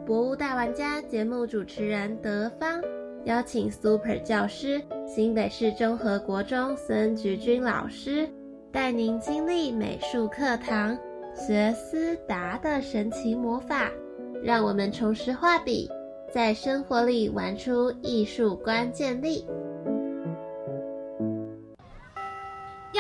[0.07, 2.81] 博物大玩家节目主持人德芳
[3.25, 8.29] 邀请 Super 教师新北市中和国中孙菊君老师，
[8.71, 10.97] 带您经历美术课堂
[11.35, 13.91] 学思达的神奇魔法，
[14.41, 15.91] 让我们重拾画笔，
[16.33, 19.45] 在生活里玩出艺术关键力。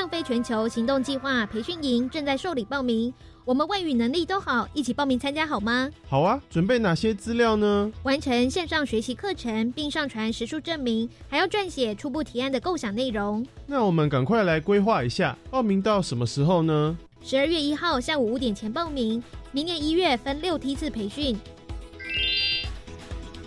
[0.07, 3.13] 样飞全球行动计划培训营正在受理报名，
[3.45, 5.91] 我们外语能力都好，一起报名参加好吗？
[6.09, 7.91] 好啊，准备哪些资料呢？
[8.05, 13.45] 完成线上学习课程，并上传实数证明，还要撰写初步提案的构想内容。
[13.67, 16.97] 那我们赶快来规划一下，报名到什么时候呢？
[17.21, 21.37] 十二月一号下午五点前报名，明年一月分六梯次培训。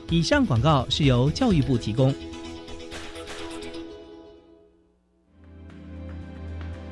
[0.10, 2.14] 以上广告是由教育部提供。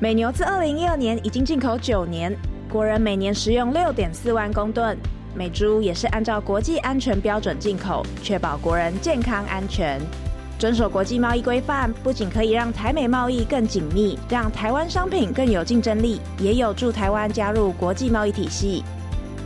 [0.00, 2.32] 美牛自二零一二年已经进口九年，
[2.70, 4.96] 国人每年食用六点四万公吨。
[5.34, 10.00] 美猪也是按照国际安全标准进口，确保国人健康安全。
[10.56, 18.84] 遵守国际贸易规范，不仅可以让台美贸易更紧密，让台湾商品更有竞争力，也有助台湾加入国际贸易体系。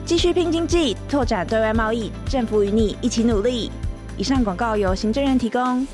[0.05, 3.71] 继续拼经济，拓展对外贸易，政府与你一起努力。
[4.19, 5.87] 以上广告由行政院提供。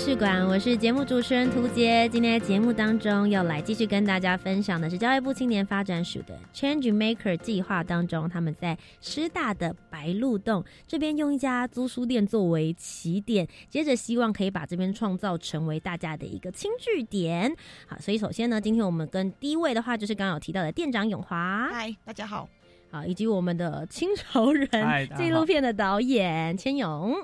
[0.00, 2.08] 年故事馆，我是节目主持人涂杰。
[2.08, 17.54] 今天在节目当中要来继续跟大家分享的是教育部青年发展署的 Change Maker 计划当中，他们在师大的白鹿洞这边用一家租书店作为起点，接着希望可以把这边创造成为大家的一个轻据点。
[17.86, 22.48] 好，所以首先呢，今天我们跟第一位的话就是刚刚有提到的店长永华，嗨，大家好，
[22.90, 24.68] 好，以及我们的清朝人
[25.14, 27.14] 纪录片的导演千勇。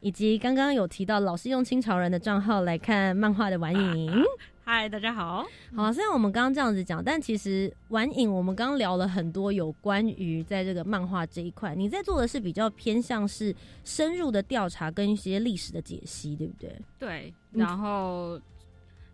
[0.00, 4.12] 以及刚刚有提到老是用清朝人的账号来看漫画的晚影，
[4.64, 5.46] 嗨，大家好。
[5.74, 16.76] 好，虽然我们刚刚这样子讲，但其实晚影我们刚刚聊了很多有关于在这个漫画这一块，你在做的是比较偏向是深入的调查跟一些历史的解析，对不对？
[16.98, 17.34] 对。
[17.52, 18.38] 然后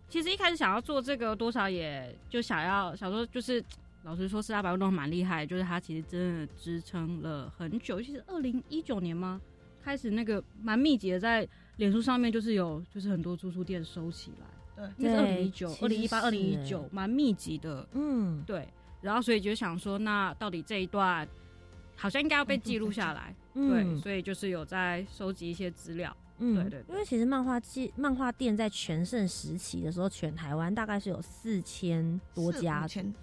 [0.09, 3.63] 其实一开始想要做这个，多少也就想要想说，就是
[4.03, 9.39] 老实说，四大白鹿洞蛮厉害，就是它其实真的支撑了很久，其实二零一九年吗？
[9.85, 14.47] 开始那个蛮密集的，在脸书上面就是有，就是很多租书店收起来。
[14.97, 17.87] 对，是二零一九、二零一八、二零一九，蛮密集的。
[17.91, 18.67] 嗯，对。
[18.99, 21.27] 然后所以就想说，那到底这一段
[21.95, 23.35] 好像应该要被记录下来。
[23.53, 26.17] 对，所以就是有在收集一些资料。
[26.39, 26.83] 嗯，对对。
[26.89, 32.79] 因为其实漫画记漫画店在全盛时期的时候，全台湾大概是有四千多家。
[32.79, 33.13] 四五千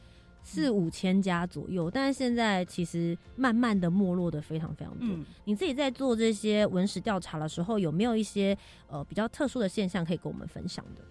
[1.23, 5.09] 家左右，但是现在其实慢慢的没落的非常非常多。
[5.45, 8.57] 你自己在做这些文史调查的时候，有没有一些
[8.89, 11.03] 呃比较特殊的现象可以跟我们分享的？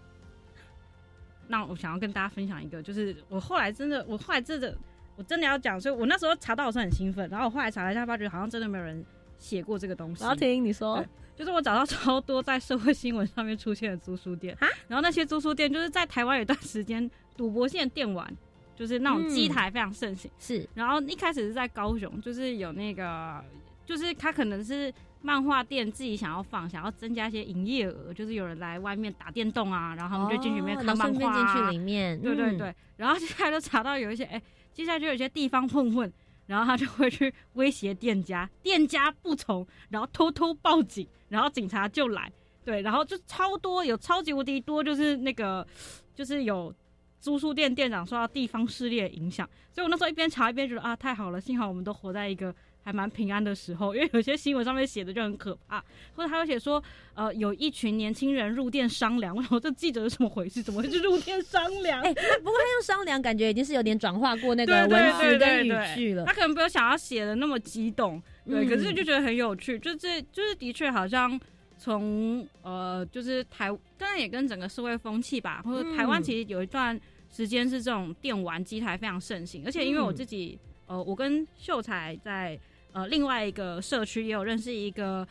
[1.47, 4.77] 那我想要跟大家分享一个，就是我后来真的，我后来真的，
[5.15, 9.03] 我真的要讲，所以我那时候查到我是很兴奋，然后我后来查了一下，发觉好像真的没有人
[9.37, 10.23] 写过这个东西。
[10.23, 11.03] 我要听你说，
[11.35, 14.55] 就是我找到超多在社会新闻上面出现的租书店，
[14.87, 18.33] 然后那些租书店就是在台湾有一段时间赌博性的电玩。
[18.81, 20.67] 就是那种机台非常盛行，是。
[20.73, 23.39] 然后一开始是在高雄，就是有那个，
[23.85, 24.91] 就是他可能是
[25.21, 32.73] 漫画店自己想要放，想要增加一些营业额，就是有人来外面打电动啊，然后他们就进去里面看漫画进去里面，对对对。
[32.97, 34.41] 然后接下来就查到有一些，哎，
[34.73, 36.11] 接下来就有一些地方混混，
[36.47, 42.31] 然后他就会去威胁店家，店家不从，然后偷偷报警，然后警察就来，
[42.65, 45.67] 对，然后就超多，有超级无敌多，就是那个，
[46.15, 46.73] 就是有。
[47.21, 52.53] 租书店店长受到地方势力的影响，所以我那时候一边查一边觉得啊，太好了，幸好我们都活在一个
[52.83, 53.93] 还蛮平安的时候。
[53.93, 55.79] 因为有些新闻上面写的就很可怕，
[56.15, 59.35] 或者他会写说，呃，有一群年轻人入店商量。
[59.35, 60.63] 我说这记者是怎么回事？
[60.63, 62.01] 怎么会去入店商量？
[62.01, 66.25] 哎， 不过他用商量，感觉已经是有点转化过那个文字跟语句了。
[66.25, 69.77] 他可能没有想要写的那么激动，对，可是就觉得很有趣。
[69.77, 71.39] 就这就是的确好像
[71.81, 76.99] 从呃，就是台，当然也跟整个社会风气吧，或者台湾其实有一段。
[77.33, 82.59] 时间是这种电玩机台非常盛行，而且因为我自己，呃，我跟秀才在
[82.91, 85.25] 呃另外一个社区也有认识一个，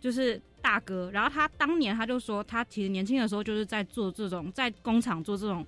[0.00, 5.64] 就是大哥，然后他当年他就说，他其实年轻的时候就是在做这种在工厂做这种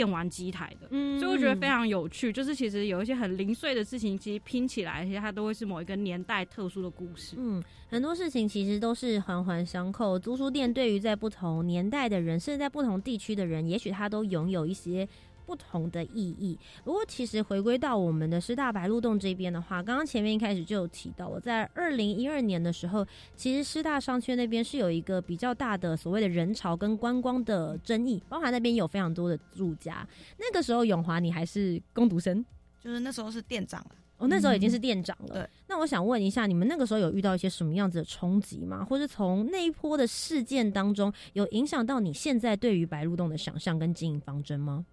[0.00, 2.32] 电玩机台的，嗯所以我觉得非常有趣。
[2.32, 7.36] 就是其实有一些很零碎的事情，其实拼起来，其实它都会是某一个年代特殊的故事。
[7.36, 10.18] 嗯，很多事情其实都是环环相扣。
[10.18, 15.06] 租书店对于在不同年代的人，甚至在不同地区的人，也许他都拥有一些
[15.50, 16.56] 不同的意义。
[16.84, 30.06] 不过，其实回归到我们的师大白鹿洞这边的话，刚刚前面一开始就有提到，我在二零一二年的时候，其实师大商圈那边是有一个比较大的所谓的人潮跟观光的争议，包含那边有非常多的住家。
[30.38, 32.46] 那个时候，永华你还是工读生。
[32.80, 35.34] 就是那时候是店长了，哦，那时候已经是店长了。
[35.34, 38.86] 对，那我想问一下，你们那个时候有遇到一些什么样子的冲击吗？
[38.88, 44.86] 或是从那一波的事件当中，有影响到你现在对于白鹿洞的想象跟经营方针吗？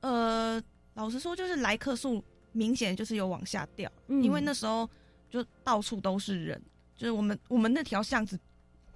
[0.00, 0.62] 呃，
[0.94, 2.22] 老实说，就是来客数
[2.52, 4.88] 明显就是有往下掉，嗯因为那时候
[5.30, 6.60] 就到处都是人，
[6.96, 8.38] 就是我们我们那条巷子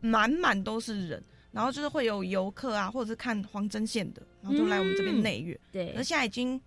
[0.01, 5.59] 满满都是人，然后就是会有游客啊，或者是看黄针线的，然后就来我们这边嗯内月。
[5.71, 6.61] 对而，现在已经，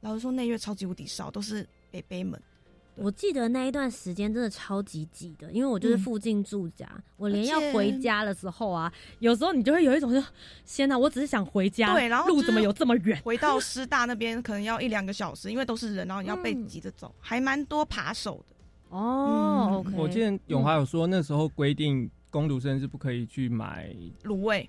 [0.00, 2.40] 老实说，内月超级无敌少，都是北北们。
[3.02, 6.86] 我记得那一段时间真的超级挤的，因为我就是嗯附近住家，
[7.16, 10.22] 我连要回家的时候啊，有时候你就会有一种就，
[10.66, 13.20] 天哪，我只是想回家，对然后路怎么有这么远？
[13.24, 18.56] 回到 师大那边可能要一两个小时，因为都是人，然后你要被嗯挤着走，还蛮多扒手的。
[18.90, 23.88] 哦、我记得永华有说，那时候规定工读生是不可以去买，
[24.24, 24.68] 卤味，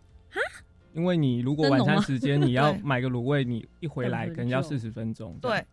[0.93, 5.35] 因为你如果晚餐时间你要 买个卤味，你一回来可能要四十分钟。
[5.41, 5.65] 对，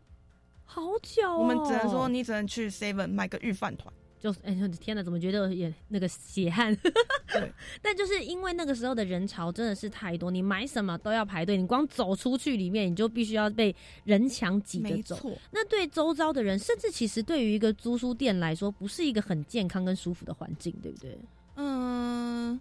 [0.71, 3.93] 好久、哦，我们只能说你只能去 Seven 买个御饭团。
[4.21, 6.75] 就是哎、天哪，怎么觉得也那个血汗？
[7.29, 15.39] 对， 但就是因为那个时候的人潮真的是太多，你买什么都要排队，你光走出去里面，你就必须要被人墙挤着走。
[15.53, 21.17] 那对周遭的人，甚至其实对于一个租书店来说，不是一个很健康跟舒服的环境，对不对？
[21.55, 22.61] 嗯，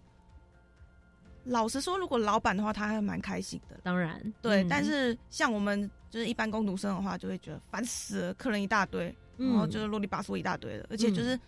[1.46, 3.80] 老实说，如果老板的话，他还蛮开心的。
[3.82, 11.40] 当然，对，嗯但是像我们就是一般工读生的话，就会觉得烦死了，客人一大堆，嗯然后就是啰里吧嗦一大堆的，而且就是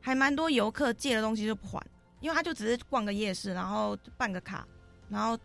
[0.00, 1.84] 还蛮多游客借的东西就不还，
[2.20, 4.66] 因为他就只是逛个夜市，然后办个卡，
[5.08, 5.36] 然后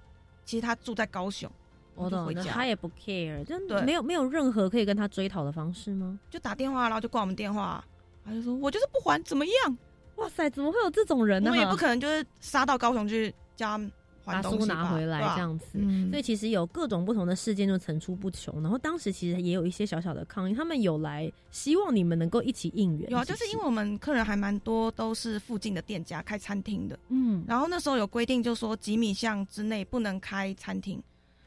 [0.46, 1.50] 其实他住在高雄，
[1.96, 6.20] 我懂了，就回家他也不 care，真的没有没有任何可以跟他追讨的方式吗？
[6.30, 7.84] 就打电话，然后就挂我们电话，
[8.24, 9.78] 他就说我就是不还，怎么样？
[10.16, 11.50] 哇塞，怎么会有这种人呢？
[11.50, 13.99] 我们也不可能就是杀到高雄去叫他们还
[14.32, 15.66] 把书拿回来这样子。
[15.74, 23.10] 嗯所以其实有各种不同的事件就层出不穷，然后当时其实也有一些小小的抗议，他们有来希望你们能够一起应援。
[23.10, 26.98] 有啊，就是因为我们客人还蛮多，都是附近的店家开餐厅的。
[27.10, 31.02] 嗯然后那时候有规定，就说几米巷之内不能开餐厅。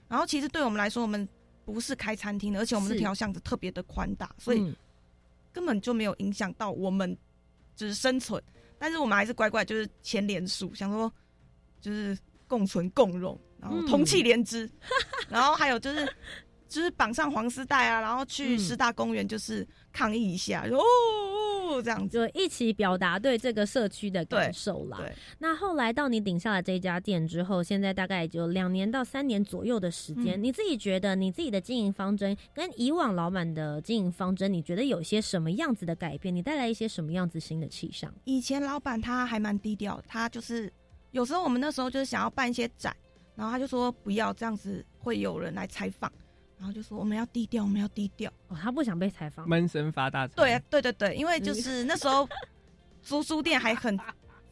[0.08, 1.28] 然后其实对我们来说，我们
[1.64, 4.74] 不是开餐厅的，而且我们是那条巷子特别的宽大，所以嗯
[5.52, 7.16] 根本就没有影响到我们
[7.74, 8.42] 就是生存。
[8.78, 11.10] 但是我们还是乖乖就是前联署，想说
[11.80, 12.18] 就是
[12.52, 14.70] 共存共荣，然后嗯同气连枝，
[15.30, 16.06] 然后还有就是
[16.68, 22.28] 就是绑上黄丝带啊，然后去嗯师大公园就是抗议一下，就哦哦这样子。
[22.28, 25.00] 就一起表达对这个社区的感受啦。
[25.38, 30.38] 那后来到你顶下了这家店之后，现在大概也就两年到三年左右的时间。
[30.38, 36.34] 嗯你自己觉得你自己的经营方针跟以往老板的经营方针，你觉得有些什么样子的改变？
[36.34, 38.12] 你带来一些什么样子新的气象？
[38.24, 40.70] 以前老板他还蛮低调，他就是
[41.12, 42.94] 有时候我们那时候就是想要办一些展，
[43.34, 46.10] 然后他就说不要这样子，会有人来采访，
[46.58, 48.30] 然后就说我们要低调，我们要低调。
[48.48, 49.48] 哦，他不想被采访。
[49.48, 50.34] 闷声发大财。
[50.34, 52.28] 对对对对，因为就是那时候
[53.02, 53.98] 租书店还很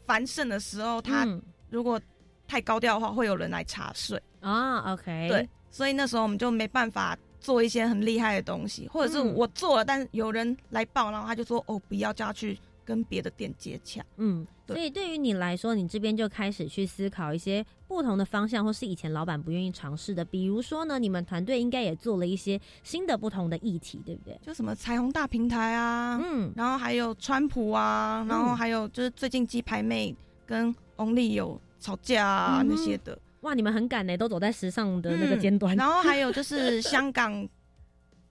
[0.06, 2.00] 繁盛的时候，他嗯如果
[2.46, 4.20] 太高调的话，会有人来查税。
[4.40, 12.58] 啊，OK，对，所以那时候我们就没办法做一些很厉害的东西，或者是嗯我做了，但是有人来报，然后他就说哦，不要叫他去
[12.90, 14.04] 跟别的店接洽。
[14.16, 20.24] 嗯，对所以对于你来说，你这边就开始去思考一些不同的方向，或是以前老板不愿意尝试的。
[20.24, 24.36] 比如说呢，你们团队应该也做了一些新的不同的议题，对不对？
[24.42, 30.12] 就什么彩虹大平台啊，嗯，然后还有川普啊，然后还有就是最近鸡排妹
[30.44, 37.48] 跟 Only 有吵架啊、嗯那些的哇，你们很敢呢，都走在时尚的那个嗯尖端、然后还有就是 香港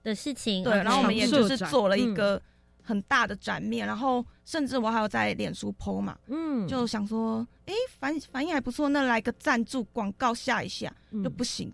[0.04, 0.62] 的事情。
[0.62, 2.40] 对，然后我们也就是做了一个
[2.90, 11.72] 很大的展面，然后甚至我还有在脸书 PO 嘛，嗯，就想说，哎，反反应还不错，那来个赞助广告下一下，嗯就不行，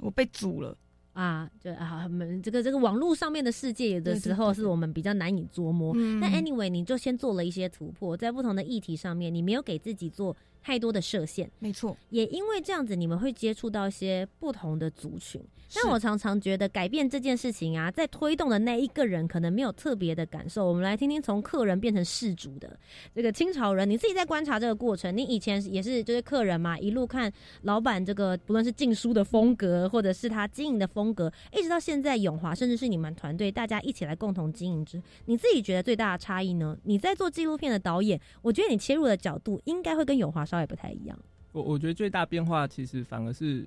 [0.00, 0.76] 我被阻了。
[1.12, 5.94] 啊，就啊，我们这个这个网络上面的世界，有的对对时候是我们比较难以捉摸。
[5.96, 11.50] 嗯那 anyway，你就先做了一些突破，在不同的议题上面，你没有给自己做太多的设限。
[11.58, 15.42] 没错，也因为这样子，你们会接触到一些不同的族群。
[15.74, 20.66] 但我常常觉得改变这件事情啊，在推动的那一个人可能没有特别的感受。
[20.66, 22.78] 我们来听听从客人变成事主的
[23.14, 36.76] 这个清朝人，你自己在观察这个过程，你以前也是就是客人嘛，一路看老板这个不论是进书的风格，或者是他经营的风格，一直到现在永华，甚至是你们团队大家一起来共同经营之，你自己觉得最大的差异呢？
[36.84, 41.18] 你在做纪录片的导演，我觉得你切入的角度应该会跟永华稍微不太一样。
[41.52, 43.64] 我我觉得最大变化其实反而是，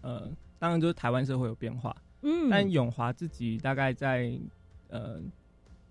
[0.00, 0.28] 呃，
[0.58, 2.48] 当然就是台湾社会有变化，嗯。
[2.50, 4.38] 但永华自己大概在
[4.88, 5.20] 呃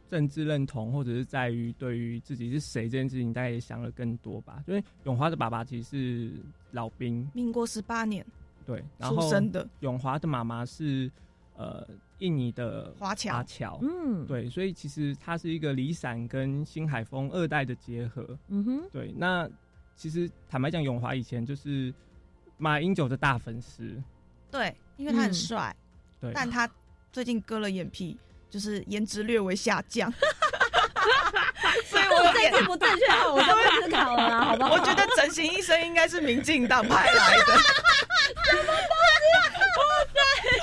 [0.10, 4.64] 政治认同或者是在于对于自己是谁这件事情，大概也想了更多吧。
[4.68, 6.32] 因为永华的爸爸其实是
[6.72, 8.26] 老兵，民国十八年
[8.66, 9.68] 对，然后出生的。
[9.80, 11.12] 永华的妈妈是
[11.56, 11.88] 呃
[12.20, 13.34] 印尼的华侨。
[13.34, 18.38] 华侨，嗯，对，所以其实它是一个离散跟新海风二代的结合。
[18.48, 19.50] 嗯哼，对，那
[19.96, 21.94] 其实坦白讲，永华以前就是
[22.58, 24.02] 马英九的大粉丝，
[24.58, 25.76] 对，因为他很嗯帅，
[26.20, 26.68] 对，但他
[27.12, 28.18] 最近割了眼皮，
[28.50, 30.12] 就是颜值略微下降，
[31.86, 34.72] 所以我有点政治不正确的话，我都会思考了啦，好不好？
[34.72, 37.44] 我觉得整形医生应该是民进党派来的。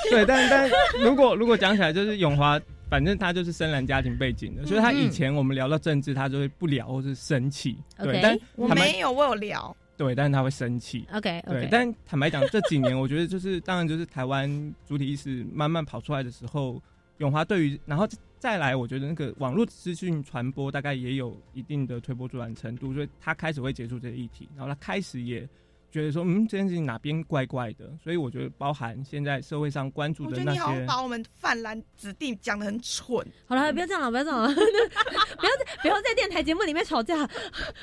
[0.09, 0.69] 对，但但
[1.01, 7.77] 如果如果讲起来，就是永华，反正他就是深蓝家庭背景的，所以他以前我们聊到政治，他就会不聊或是生气。
[7.97, 9.75] 对但我没有，我有聊。
[9.97, 11.07] 对，但是他会生气。
[11.13, 14.49] OK 对但坦白讲，这几年我觉得就是，当然就是台湾
[14.85, 16.81] 主体意识慢慢跑出来的时候，
[17.19, 25.47] 永华对于，然后再来，我觉得那个网络资讯传播大概也有一定的推波助澜程度，所以他开始会接触这个议题，然后他开始也
[25.95, 33.25] 觉得说，嗯，这件事情哪边怪怪的，所以我觉得包含现在社会上关注的那觉得你好像些，把我们泛蓝子弟讲的很蠢。
[33.45, 35.51] 好了，不要这样了，不要这样了， 不要
[35.83, 37.25] 不要在电台节目里面吵架，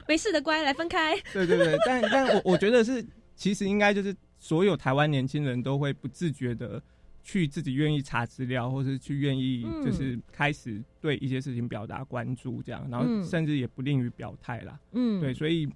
[0.06, 1.18] 没事的，乖，来分开。
[1.32, 3.02] 对对对，但但我我觉得是，
[3.34, 6.82] 其实应该就是所有台湾年轻人都会不自觉的
[7.22, 14.78] 去自己愿意查资料，或是去愿意嗯就是开始对一些事情表达关注，这样，然后嗯甚至也不吝于表态啦。
[14.92, 15.66] 嗯，对，所以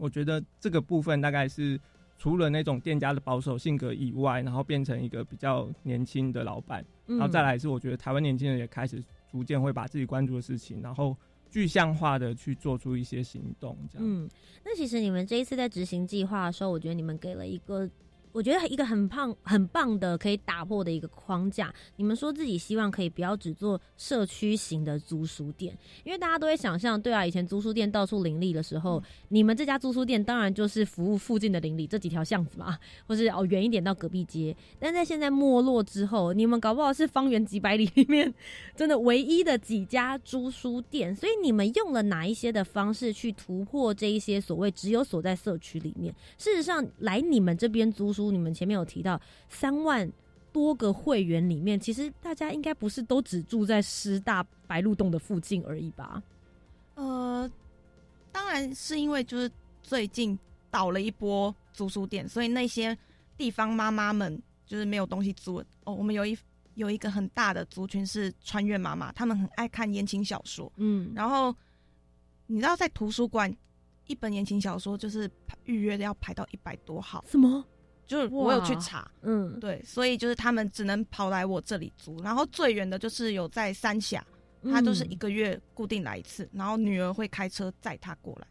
[0.00, 1.78] 我觉得这个部分大概是
[2.18, 11.16] 除了那种店家的保守性格以外，然后变成一个比较年轻的老板，嗯，然后再来是我觉得台湾年轻人也开始逐渐会把自己关注的事情，然后
[11.50, 14.06] 具象化的去做出一些行动，这样。
[14.06, 14.28] 嗯，
[14.64, 17.88] 那其实你们这一次在执行计划的时候，我觉得你们给了一个。
[18.32, 21.72] 我觉得一个很胖、很棒的可以打破的一个框架。
[21.96, 34.56] 你们说自己希望可以不要只做社区型的租书店，因为大家都会想象，对啊，以前租书店到处林立的时候，你们这家租书店当然就是服务附近的邻里这几条巷子嘛，或是哦远一点到隔壁街。
[34.78, 38.32] 但在现在没落之后，你们搞不好是方圆几百里里面
[38.76, 46.14] 真的唯一的几家租书店，所以你们用了哪一些的方式去突破这一些所谓只有所在社区里面？
[46.38, 50.10] 事实上，来你们这边租书，你们前面有提到三万
[50.52, 56.20] 多个会员里面，其实大家应该不是都只住在师大白鹿洞的附近而已吧？
[56.96, 57.48] 呃，
[58.32, 59.48] 当然是因为就是
[59.80, 60.36] 最近
[60.72, 62.98] 倒了一波租书店，所以那些
[63.36, 65.94] 地方妈妈们就是没有东西租哦。
[65.94, 66.36] 我们有一
[66.74, 71.54] 有一个很大的族群是穿越妈妈，他们很爱看言情小说，嗯，然后
[72.46, 73.54] 你知道在图书馆
[74.06, 75.30] 一本言情小说就是
[75.64, 77.64] 预约的要排到一百多号，什么？
[78.10, 84.20] 就是我有去查，嗯，对，所以就是他们只能跑来我这里租，然后最远的就是有在三峡，
[84.64, 88.46] 他都是一嗯个月固定来一次，然后女儿会开车载他过来。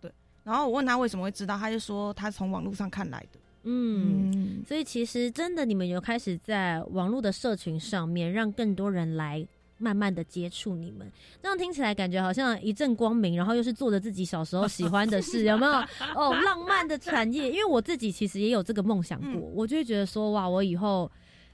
[0.00, 0.12] 对，
[0.44, 3.40] 然后我问他为什么会知道，他就说他从网络上看来的。
[3.64, 4.30] 嗯。
[4.30, 9.44] 嗯，所以其实真的，你们有开始在网络的社群上面，让更多人来
[9.78, 11.10] 慢慢的接触你们。
[11.42, 15.72] 这样听起来感觉好像一阵光明，然后又是做着自己小时候喜欢的事， 有没有？
[16.14, 17.50] 哦，浪漫的产业。
[17.50, 21.10] 因为我自己其实也有这个梦想过，嗯我就会觉得说，哇，我以后。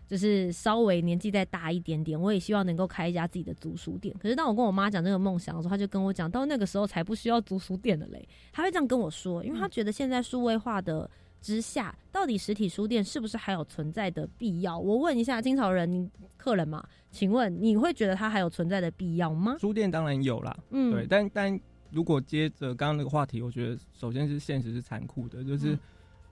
[0.08, 4.12] 就是稍微年纪再大一点点，我也希望能够开一家自己的租书店。
[4.20, 8.28] 可是当我跟我妈讲这个梦想的时候，她就跟我讲，到那个时候才不需要租书店了嘞。
[8.52, 11.08] 她会这样跟我说，因为她觉得现在数位化的
[11.40, 14.76] 之下，到底实体书店是不是还有存在的必要？
[14.76, 19.56] 我问一下金朝人，你客人嘛，请问你会觉得它还有存在的必要吗？
[19.58, 25.78] 书店当然有啦，嗯，对，但但如果接着刚刚那个话题，我觉得首先是现实是残酷的，就是、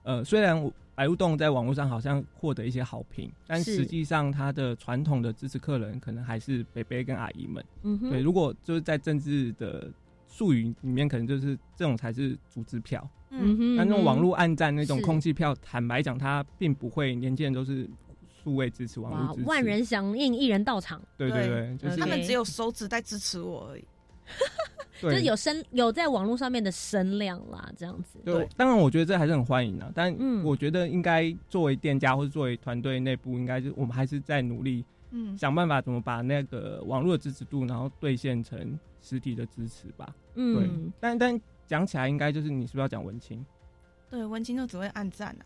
[0.03, 7.63] 呃，虽然我白鹿洞在网络上好像获得一些好评，但是实际上它的传统的支持客人可能还是北北跟阿姨们。
[7.83, 9.91] 嗯哼，对，如果就是在政治的
[10.27, 13.05] 术语里面，可能就是这种才是组织票。
[13.31, 17.87] 嗯哼，但那种网嗯络暗战那种空气票，坦白讲，它并不会年轻人都是
[18.43, 23.85] 数位支持网络支持，，哇万人响应，一人到场，对对对，就是他们只有手指在支持我而已。
[25.01, 28.19] 对 就是有声有在网络上面的声量啦，这样子。
[28.23, 40.13] 对，当然我觉得这还是很欢迎的，但嗯我觉得应该作为店家或者作为团队内部，应该是我们还是在努力嗯，想办法怎么把那个网络的支持度，然后兑现成实体的支持吧。
[40.35, 43.43] 嗯，对但但讲起来，应该就是你是不是要讲文青？
[44.11, 45.45] 对，文青就只会暗赞啊。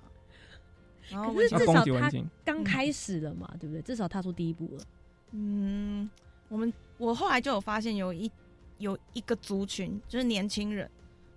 [1.10, 2.10] 然后可是至少他
[2.44, 3.82] 刚开始了嘛，对不对？
[3.82, 4.84] 至少踏出第一步了。
[5.32, 6.10] 嗯，
[6.50, 8.32] 我们我后来就有发现有一
[8.78, 10.90] 有一个族群，就是年轻人，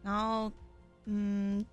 [0.03, 0.51] 然后
[1.07, 1.65] 嗯，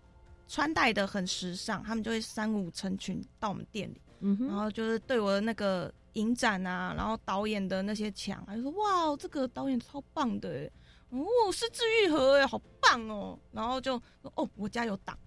[0.48, 10.72] 穿戴的很时尚，他们就会三五成群到我们店里，嗯，然后就是对我的那个影展啊，然后导演的那些墙，还说哇，这个导演超棒的耶，
[11.10, 15.18] 哦，是治愈合哎，好棒哦，然后就说哦，我家有档，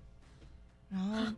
[0.88, 1.32] 然后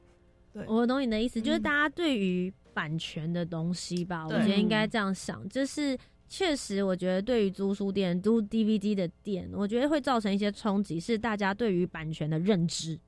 [0.64, 5.98] 对我懂你的意思，就是嗯大家对于版权的东西吧，我对觉得应该这样想，就是
[6.28, 12.98] 确实，我觉得对于租书店、租 DVD 的店，我觉得会造成一些冲击，是大家对于版权的认知，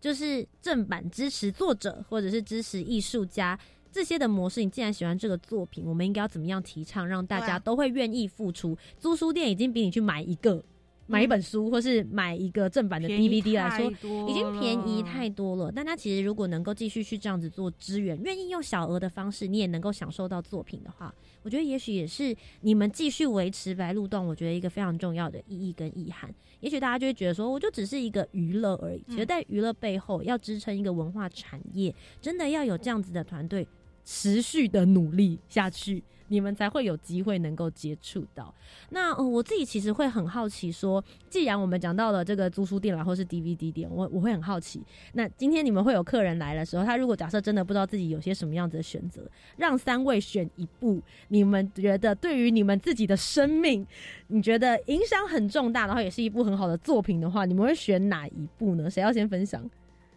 [0.00, 3.58] 就是正版支持作者或者是支持艺术家。
[3.92, 8.76] 这些的模式，你既然喜欢这个作品，我们应该要怎么样提倡，让大家都会愿意付出？
[8.98, 10.60] 租书店已经比你去买一个、
[11.06, 13.90] 买一本书，或是买一个正版的 DVD 来说，
[14.28, 15.70] 已经便宜太多了。
[15.70, 26.34] 大家其实如果能够继续去这样子做支援，愿意用小额的方式，你也能够享受到作品的话，我觉得也许也是你们继续维持白鹿洞，我觉得一个非常重要的意义跟意涵。
[26.60, 29.04] 也许大家就会觉得说，我就只是一个娱乐而已。
[29.08, 33.66] 其实，在娱乐背后，要支撑一个文化产业，真的要有这样子的团队
[34.04, 36.02] 持续的努力下去。
[36.28, 38.54] 你们才会有机会能够接触到。
[38.90, 49.22] 那、呃、我自己其实会很好奇说，既然我们讲到了这个租书店然后是 DVD 店，我我会很好奇，那今天你们会有客人来的时候，他如果假设真的不知道自己有些什么样子的选择，
[49.56, 53.86] 让三位选一部，你们觉得对于你们自己的生命，
[54.28, 58.88] 你觉得影响很重大，然后也是一部很好的作品的话，你们会选哪一部呢？
[58.90, 59.68] 谁要先分享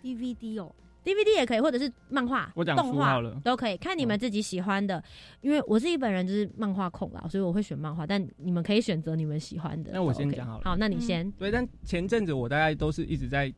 [0.01, 0.71] DVD 哦，
[1.07, 5.01] ？DVD 也可以，或者是漫画、我讲动画书好了都可以，看你们自己喜欢的。
[5.39, 9.91] 因为我自己本人就是漫画控啦，所以我会选漫画，但你们可以选择你们喜欢的。
[9.93, 11.31] 那我先 OK 讲好了好，那你先。
[11.31, 13.53] 对，但前阵子我大概都是一直在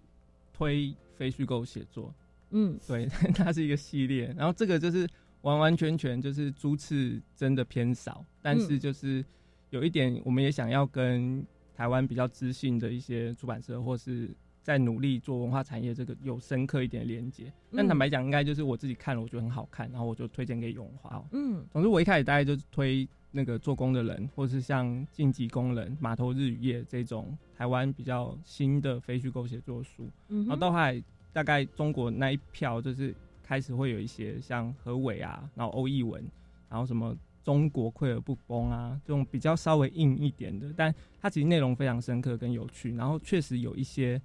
[0.54, 2.14] 推非虚构写作，
[2.52, 5.08] 嗯对，它是一个系列，然后这个就是
[5.42, 9.24] 完完全全就是猪次真的偏少，但嗯是就是
[9.72, 14.30] 有一点，我们也想要跟台湾比较知性的一些出版社，或是
[14.70, 17.52] 在努力做文化产业这个有深刻一点的连接。
[17.76, 21.26] 但嗯坦白讲，应该就是我自己看了，我觉得很好看，然后我就推荐给永华。
[21.32, 30.08] 嗯总之，我一开始大概就是推那个做工的人，或是像晋级工人、码头日与夜这种台湾比较新的非虚构写作书。
[30.28, 31.02] 嗯，然后到后来
[31.34, 36.24] 大概中国那一票就是开始会有一些像何伟啊，然后欧译文，
[36.70, 44.22] 然后什么中国溃而不崩啊，这种比较稍微硬一点的，但它其实内容非常深刻跟有趣，然后确实有一些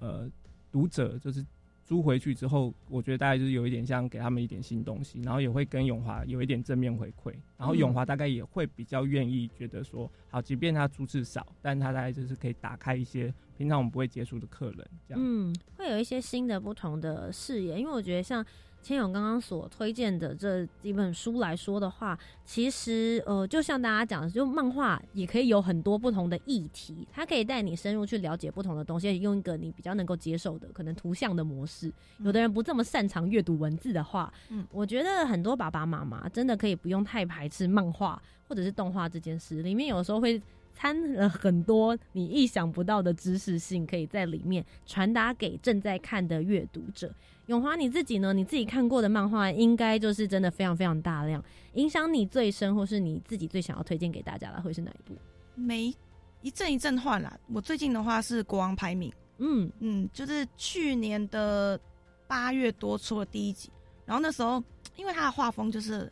[0.00, 0.30] 呃
[0.72, 1.44] 读者就是
[1.84, 15.20] 租回去之后，我觉得大概就是有一点像给他们一点新东西，然后也会跟永华有一点正面回馈，然后永华大概也会比较愿意觉得说，好，即便他租次少，但他大概就是可以打开一些平常我们不会接触的客人，这样。
[15.20, 18.44] 嗯，会有一些新的不同的视野，因为我觉得像
[18.82, 31.92] 千勇刚刚所推荐的这几本书来说的话，其实呃，就像大家讲的，就漫画也可以有很多不同的议题，它可以带你深入去了解不同的东西，用一个你比较能够接受的可能图像的模式。
[32.18, 40.40] 有的人不这么擅长阅读文字的话，嗯我觉得很多爸爸妈妈真的可以不用太排斥漫画或者是动画这件事，里面有时候会。
[40.80, 47.14] 掺了很多你意想不到的知识性，可以在里面传达给正在看的阅读者。
[47.48, 48.32] 永华，你自己呢？
[48.32, 55.14] 你自己看过的漫画，应该就是真的非常非常大量，影响你最深，或是你自己最想要推荐给大家的，会是哪一部？
[55.54, 55.94] 每
[56.40, 57.38] 一阵一阵换啦。
[57.52, 61.78] 我最近的话是国王排名，嗯嗯，就是去年的
[62.26, 63.68] 八月多出了第一集，
[64.06, 64.64] 然后那时候
[64.96, 66.10] 因为他的画风就是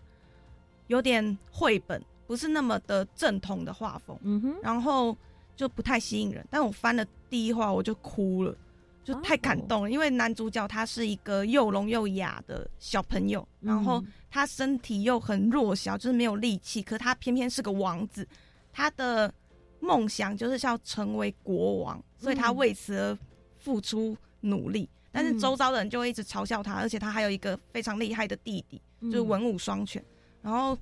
[0.89, 5.17] 有点绘本，不是那么的正统的画风，嗯哼，然后
[5.57, 6.47] 就不太吸引人。
[6.51, 8.55] 但我翻了第一话我就哭了，
[9.03, 18.29] 就太感动了，因为男主角他是一个又聋又哑的小朋友，然后他身体又很弱小，就是没有力气，可他偏偏是个王子，
[18.75, 19.33] 他的
[19.81, 23.19] 梦想就是要成为国王，所以他为此而
[23.59, 24.87] 付出努力。
[25.11, 30.05] 但是周遭的人就会一直嘲笑他，而且他还有一个非常厉害的弟弟，就是文武双全。
[30.43, 30.79] 然后，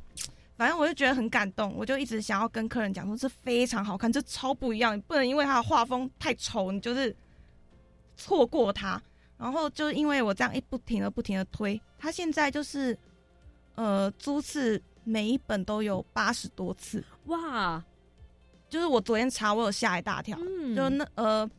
[0.56, 7.14] 反正我就觉得很感动，我就一直想要跟客人讲说，这非常好看，这超不一样，你不能因为他的画风太丑，你就是
[8.16, 9.00] 错过他。
[9.38, 12.96] 然后就因为我这样一不停的不停的推，他现在就是
[13.74, 17.84] 呃租次每一本都有八十多次，哇，
[18.70, 20.74] 就是我昨天查，我有吓一大跳，嗯。
[20.74, 21.50] 就那呃，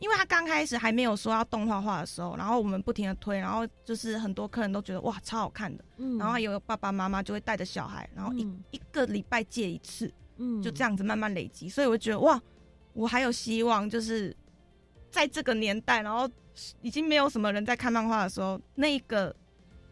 [0.00, 6.16] 因为他刚开始还没有说要动画化的时候，然后我们不停的推，然后就是很多客人都觉得哇超好看的，嗯。
[6.18, 8.64] 然后还有爸爸妈妈就会带着小孩，然后一、嗯。
[8.70, 10.62] 一个礼拜借一次，嗯。
[10.62, 12.40] 就这样子慢慢累积，所以我就觉得哇，
[12.94, 14.34] 我还有希望，就是
[15.10, 16.28] 在这个年代，然后
[16.80, 19.36] 已经没有什么人在看漫画的时候，那个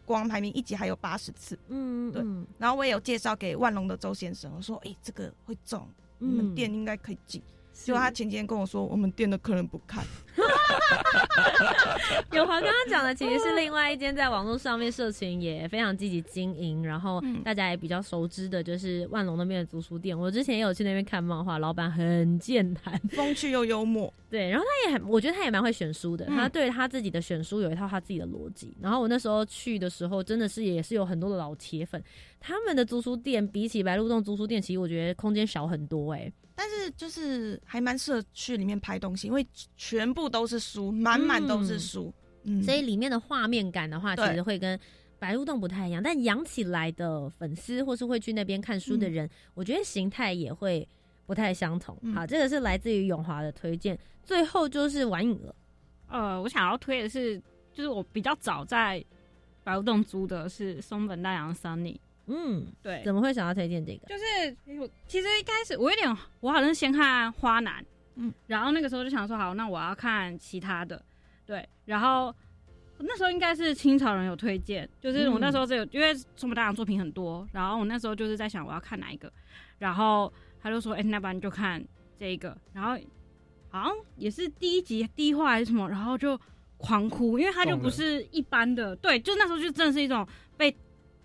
[0.05, 2.23] 国王排名一集还有八十次，嗯对。
[2.57, 5.87] 然后我也有介绍给万隆的周先生，我说哎、这个会中，
[6.17, 6.55] 你们嗯。
[6.55, 7.39] 店应该可以进。
[7.43, 10.03] 是结果他前几天跟我说，我们店的客人不看，
[12.33, 20.17] 永华刚刚讲的其实是另外一间在网络上面社群也非常积极经营，然后嗯大家也比较熟知的，就是万隆那边的租书店。
[20.17, 24.13] 我之前也有去那边看漫画，老板很健谈， 风趣又幽默。
[24.29, 28.77] 对，然后他也很，我觉得他也蛮会选书的，嗯他对他自己的选书有一套他自己的逻辑。
[28.79, 32.03] 然后我那时候去的时候，真的是也是有很多的老铁粉，
[32.39, 39.47] 他们的租书店比起白鹿洞租书店，其实我觉得空间小很多哎、但是就是还蛮适合去里面拍东西，因为
[39.77, 42.13] 全部都是书，满满都是书。
[42.43, 44.77] 嗯，所以里面的画面感的话，其实会跟
[45.17, 46.03] 白鹿洞不太一样。
[46.03, 50.85] 但养起来的粉丝或是会去那边看书的人，我觉得形态也会
[51.25, 51.97] 不太相同。
[52.01, 53.97] 嗯好，这个是来自于永华的推荐。
[54.21, 55.55] 最后就是玩影了，
[56.09, 57.41] 呃，我想要推的是，
[57.71, 59.01] 就是我比较早在
[59.63, 61.97] 白鹿洞租的是松本大洋 Sunny，
[62.29, 64.07] 嗯，对，怎么会想要推荐这个？
[64.07, 64.23] 就是
[65.07, 67.83] 其实一开始我有点，我好像先看花男，
[68.15, 68.27] 嗯。
[68.27, 71.01] 嗯，然后那个时候就想说，好，那我要看其他的，
[71.45, 72.35] 对，然后
[72.97, 79.31] 那时候应该是清朝人有推荐，就是我那时候只有，因为宋本大洋作品很多，然后我那时候就是在想我要看哪一个，
[79.77, 81.81] 然后他就说，哎、那不然你就看
[82.17, 83.01] 这一个，然后
[83.69, 86.37] 好像也是第一集第一话还是什么，然后就
[86.75, 90.27] 狂哭，因为他就不是一般的，对，就那时候就真的是一种
[90.57, 90.75] 被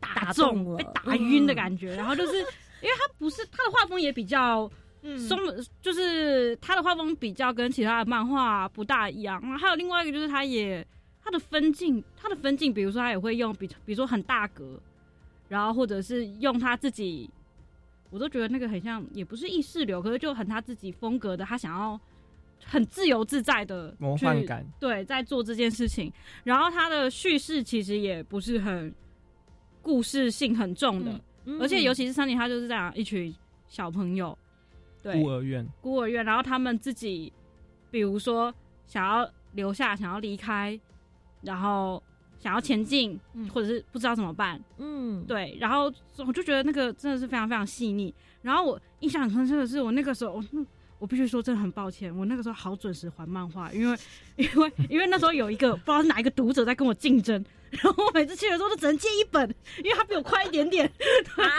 [0.05, 2.39] 打打中、了被打晕的感觉，然后就是
[2.83, 4.71] 因为他不是他的画风也比较。
[5.03, 5.19] 嗯。
[5.19, 5.39] 松
[5.83, 10.87] 就是他的画风比较跟其他的漫画不大一样，然后还有另外一个就是他也
[11.23, 14.81] 他的分镜，他的分镜，比如说他也会用比比如说很大格，
[15.47, 17.29] 然后或者是用他自己，
[18.09, 22.01] 我都觉得那个很像，也不是意识流，可是就很他自己风格的，他想要
[22.65, 26.11] 很自由自在的魔幻感，对，在做这件事情。
[26.45, 28.91] 然后他的叙事其实也不是很
[29.85, 33.32] 故事性很重的，嗯而且尤其是三年，他就是这样一群
[33.68, 34.37] 小朋友，
[35.03, 37.30] 对，孤儿院，孤儿院，然后他们自己，
[37.91, 38.53] 比如说
[38.87, 40.80] 想要留下，想要离开，
[41.43, 42.03] 然后
[42.39, 43.47] 想要前进，嗯。
[43.51, 45.93] 或者是不知道怎么办，嗯，对，然后
[46.26, 48.12] 我就觉得那个真的是非常非常细腻。
[48.41, 50.45] 然后我印象很深刻的是，我那个时候，我
[50.99, 53.99] 我必须说真的很抱歉，我那个时候好准时还漫画，因为
[54.37, 57.45] 因为因为那时候有一个不知道是哪一个读者在跟我竞争，
[57.83, 59.49] 然后我每次去的时候都只能借一本，
[59.79, 61.51] 因为他比我快一点点，对，啊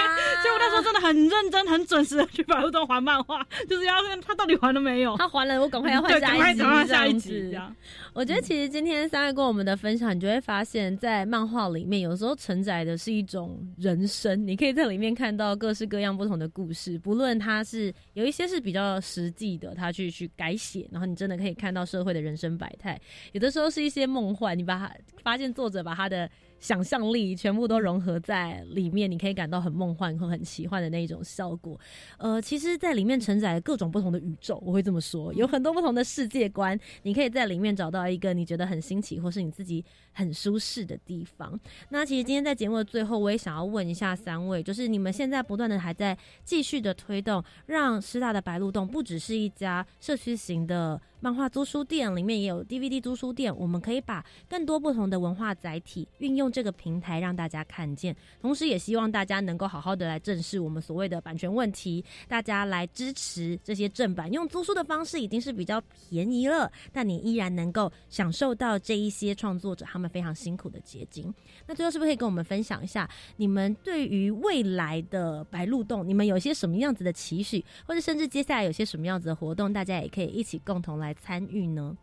[0.42, 5.16] 所以我那时候真的很认真、很准时的去百货洞还漫画，就是要看他到底还了没有。
[5.18, 7.76] 他还了，我赶快要换对，下一集，赶快下一这集，这样。
[8.14, 22.96] 我觉得其实今天三位跟我们的分享，你就会发现，在漫画里面有时候承载的是一种人生，你可以在里面看到各式各样不同的故事，不论它是有一些是比较实际的，他去去改写，然后你真的可以看到社会的人生百态；
[23.34, 24.90] 有的时候是一些梦幻，你把它
[25.22, 26.30] 发现作者把他的
[26.60, 31.80] 想象力全部都融合在里面，你可以感到很梦幻和很奇幻的那一种效果。
[32.18, 39.84] 呃，其实，在里面承载了各种不同的宇宙，我会这么说，有很多不同的世界观，你可以在里面找到一个你觉得很新奇，或是你自己
[40.14, 41.60] 很舒适的地方。
[41.90, 71.34] 那其实今天在节目的最后，我也想要问一下三位，就是你们现在不断的还在继续的推动，让师大的白鹿洞不只是一家社区型的漫画租书店，里面也有 DVD 租书店，我们可以把更多不同的文化载体运用这个平台让大家看见，同时也希望大家能够好好的来正视我们所谓的版权问题，大家来支持这些正版，用租书的方式已经是比较便宜了，但你依然能够享受到这一些创作者他们非常辛苦的结晶。
[71.66, 81.96] 那最后是不是可以跟我们分享一下，你们对于未来的白鹿洞，你们有些什么样子的期许，或者甚至接下来有些什么样子的活动，大家也可以一起共同来参与呢？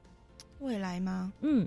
[0.61, 1.33] 未来吗？
[1.41, 1.67] 嗯，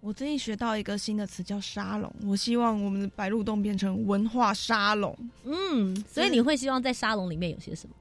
[0.00, 7.94] 我最近学到一个新的词叫沙龙，我希望我们的白鹿洞变成文化沙龙，嗯，所以你会希望在沙龙里面有些什么？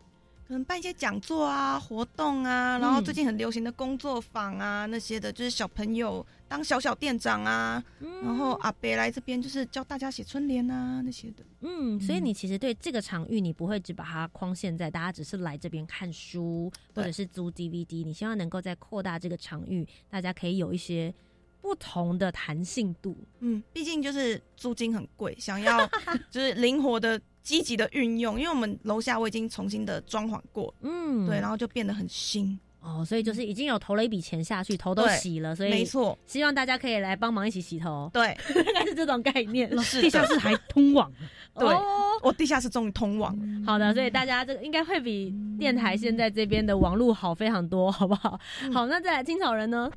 [0.47, 7.81] 可能办一些讲座啊、活动啊，然后最近很流行的工作坊啊那些的，就是小朋友当小小店长啊，
[8.23, 11.45] 然后阿伯来这边就是教大家写春联啊那些的。
[11.61, 21.13] 嗯，所以你其实对这个场域，你不会只把它框限在大家只是来这边看书或者是租 DVD，你希望能够再扩大这个场域，大家可以有一些
[21.61, 23.15] 不同的弹性度。
[23.41, 25.87] 嗯，毕竟就是租金很贵，想要
[26.31, 32.59] 就是灵活的积极的运用，因为我们楼下我已经重新的装潢过，嗯，对，然后就变得很新。
[32.81, 39.69] 哦，所以就是已经有投了一笔钱下去，头都洗了，所以没错，希望大家可以来帮忙一起洗头，对，大 概是这种概念。
[39.81, 41.11] 是地下室还通往，
[41.59, 41.83] 对哦
[42.21, 43.65] 我地下室终于通网了。
[43.65, 48.39] 好的，所以大家这个应该会比电台现在这边的网络好非常多，好不好？
[48.73, 49.89] 好，那再来青草人呢？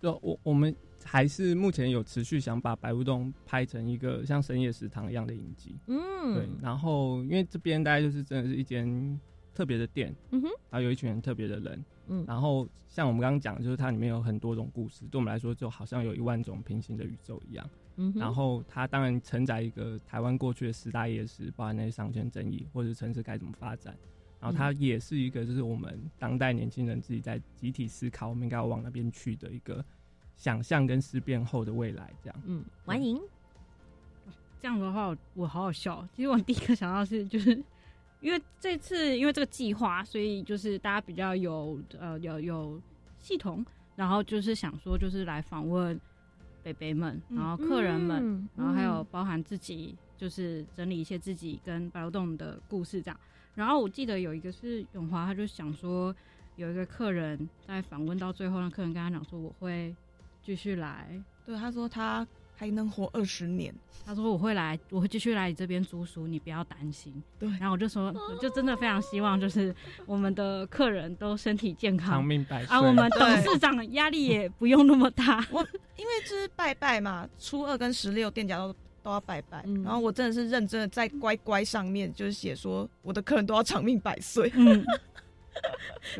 [0.00, 6.48] 就我我们还是目前有持续想把白乌洞拍成一个像深夜食堂一样的影集，嗯，对。
[6.62, 9.18] 然后因为这边大概就是真的是一间
[9.54, 17.70] 特别的店，嗯哼，然后有一群很特别的人，嗯然后像我们刚刚讲，就是它里面有很多种故事，对我们来说就好像有一万种平行的宇宙一样。
[17.96, 23.96] 嗯，然后它当然承载一个台湾过去的十大夜市，包含那些商圈争议或者是城市该怎么发展。
[24.40, 29.82] 然后它嗯也是一个，就是我们当代年轻人自己在集体思考，我们应该要往那边去的一个
[30.36, 32.42] 想象跟思辨后的未来，这样。
[32.44, 33.20] 嗯，欢迎，
[34.60, 36.06] 这样的话我我好好笑。
[36.12, 37.62] 其实我第一个想到是就是。
[38.24, 42.80] 因为这次因为这个计划，所以就是大家比较有呃有有
[43.18, 43.62] 系统，
[43.96, 46.00] 然后就是想说就是来访问
[46.62, 53.20] 北北们，嗯然后客人们，嗯然后还有包含自己，就是整理一些自己跟白流洞的故事这样。
[53.54, 56.16] 然后我记得有一个是永华，他就想说
[56.56, 59.94] 有一个客人在访问到最后，让客人跟他讲说我会
[60.42, 63.74] 继续来，对，他说他还能活二十年。
[64.06, 67.10] 他说我会来，我会继续来你这边租书，你不要担心。
[67.38, 69.74] 对然后我就说，我就真的非常希望就是
[70.04, 72.24] 我们的客人都身体健康长康。
[72.24, 75.42] 命百岁啊，我们董事长压力也不用那么大。
[75.50, 84.52] 我因为就是拜拜嘛，初二跟十六店家都都要拜拜，嗯然后我真的是认真的在乖乖上面就是写说我的客人都要长命百岁。
[84.54, 85.00] 嗯，对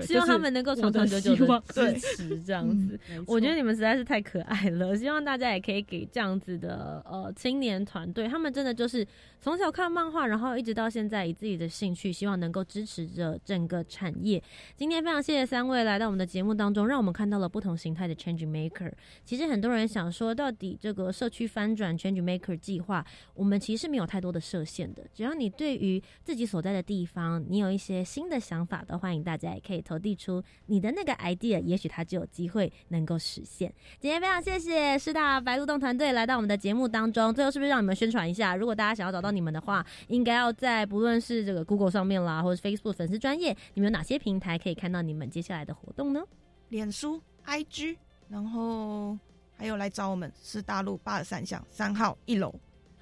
[0.03, 2.99] 希望他们能够长长久久的支持这样子。
[3.26, 9.07] 我觉得你们实在是太可爱了，希望大家也可以给这样子的呃青年团队，他们真的就是
[9.41, 14.43] 从小看漫画，然后一直到现在以自己的兴趣，希望能够支持着整个产业。
[14.76, 18.93] 今天非常谢谢三位来到我们的节目当中，让我们看到了不同形态的 Change Maker。
[19.24, 23.05] 其实很多人想说，到底这个社区翻转 Change Maker 计划，
[23.35, 33.72] 我们其实没有太多的设限的，只要你对于自己所在的地方，你有一些新的想法的，欢迎大家也可以投递出你的那个 idea，也许它就有机会能够实现。
[33.99, 38.55] 今天非常谢谢师大白鹿洞团队来到我们的节目当中，最后是不是让你们宣传一下？
[38.55, 46.22] 如果大家想要找到你们的话，应该要在不论是这个 Google 上面啦，或者 Facebook 粉丝专业，你们有哪些平台可以看到你们接下来的活动呢？
[46.68, 47.97] 脸书、IG，
[48.29, 49.18] 然后
[49.57, 52.55] 还有来找我们是大陆八十三巷三号一楼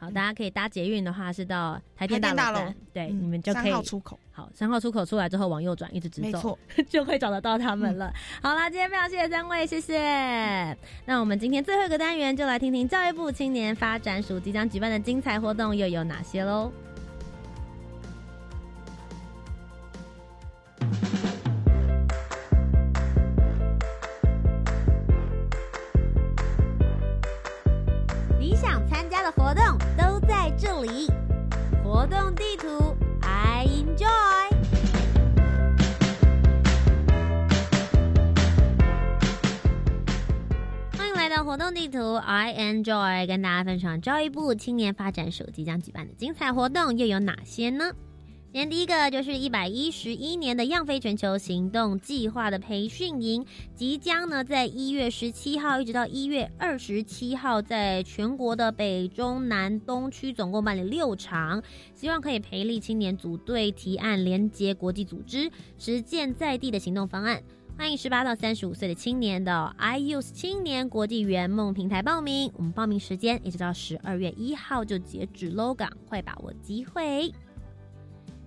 [0.02, 6.58] 好，大家可以搭捷运的话是到台电大楼站，对，嗯你们就可以三号出口，好，三号出口出来之后往右转，一直直走，没错。
[6.90, 8.12] 就会找得到他们了。
[8.42, 10.76] 好啦，今天非常谢谢三位，谢谢。
[11.04, 16.72] 那我们今天最后一个单元就来听听教育部青年发展署即将举办的精彩活动又有哪些喽？
[29.12, 29.62] 家的活动
[29.94, 31.06] 都在这里，
[31.84, 34.08] 活动地图 I enjoy。
[40.96, 47.92] 欢迎来到活动地图 I enjoy，跟大家分享教育部青年发展署即将举办的精彩活动又有哪些呢？
[48.52, 61.62] 今天第一个就是一百一十一年的样飞全球行动计划的培训营，即将呢在一月十七号一直到一月二十七号，在全国的北中南东区总共办理六场，
[61.94, 67.42] 希望可以培力青年组队提案，连接国际组织，实践在地的行动方案。
[67.78, 77.32] 欢迎十八到三十五岁的青年的 iUse 青年国际圆梦平台报名，我们报名时间一直到十二月一号就截止喽，赶快把握机会。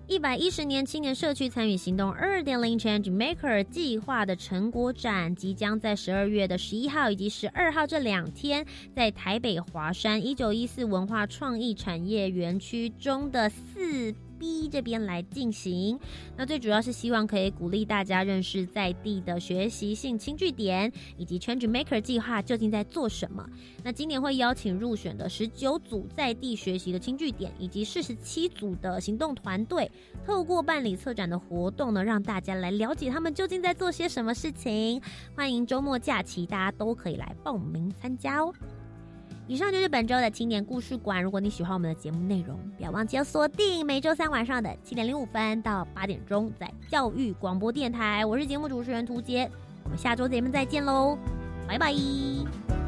[0.08, 8.64] 一百一十年青年社区参与行动二点零 Change Maker 计划的成果展，即将在十二月的十一号以及十二号这两天，
[8.96, 16.00] 在台北华山一九一四文化创意产业园区中的四 B 这边来进行。
[16.38, 23.48] 那最主要是希望可以鼓励大家认识在地的学习性轻据点，以及 Change Maker 计划究竟在做什么。
[23.84, 29.90] 那今年会邀请入选的十九组在地学习的轻据点，以及四十七组的行动团队，
[30.26, 35.02] 透过办理策展的活动呢，让大家来了解他们究竟在做些什么事情。
[35.36, 38.54] 欢迎周末假期大家都可以来报名参加哦。
[39.48, 41.22] 以上就是本周的青年故事馆。
[41.22, 48.26] 如果你喜欢我们的节目内容，不要忘记要锁定每周三晚上的七点零五分到八点钟，在教育广播电台。
[48.26, 49.50] 我是节目主持人涂杰，
[49.84, 51.18] 我们下周节目再见喽，
[51.68, 52.85] 拜拜。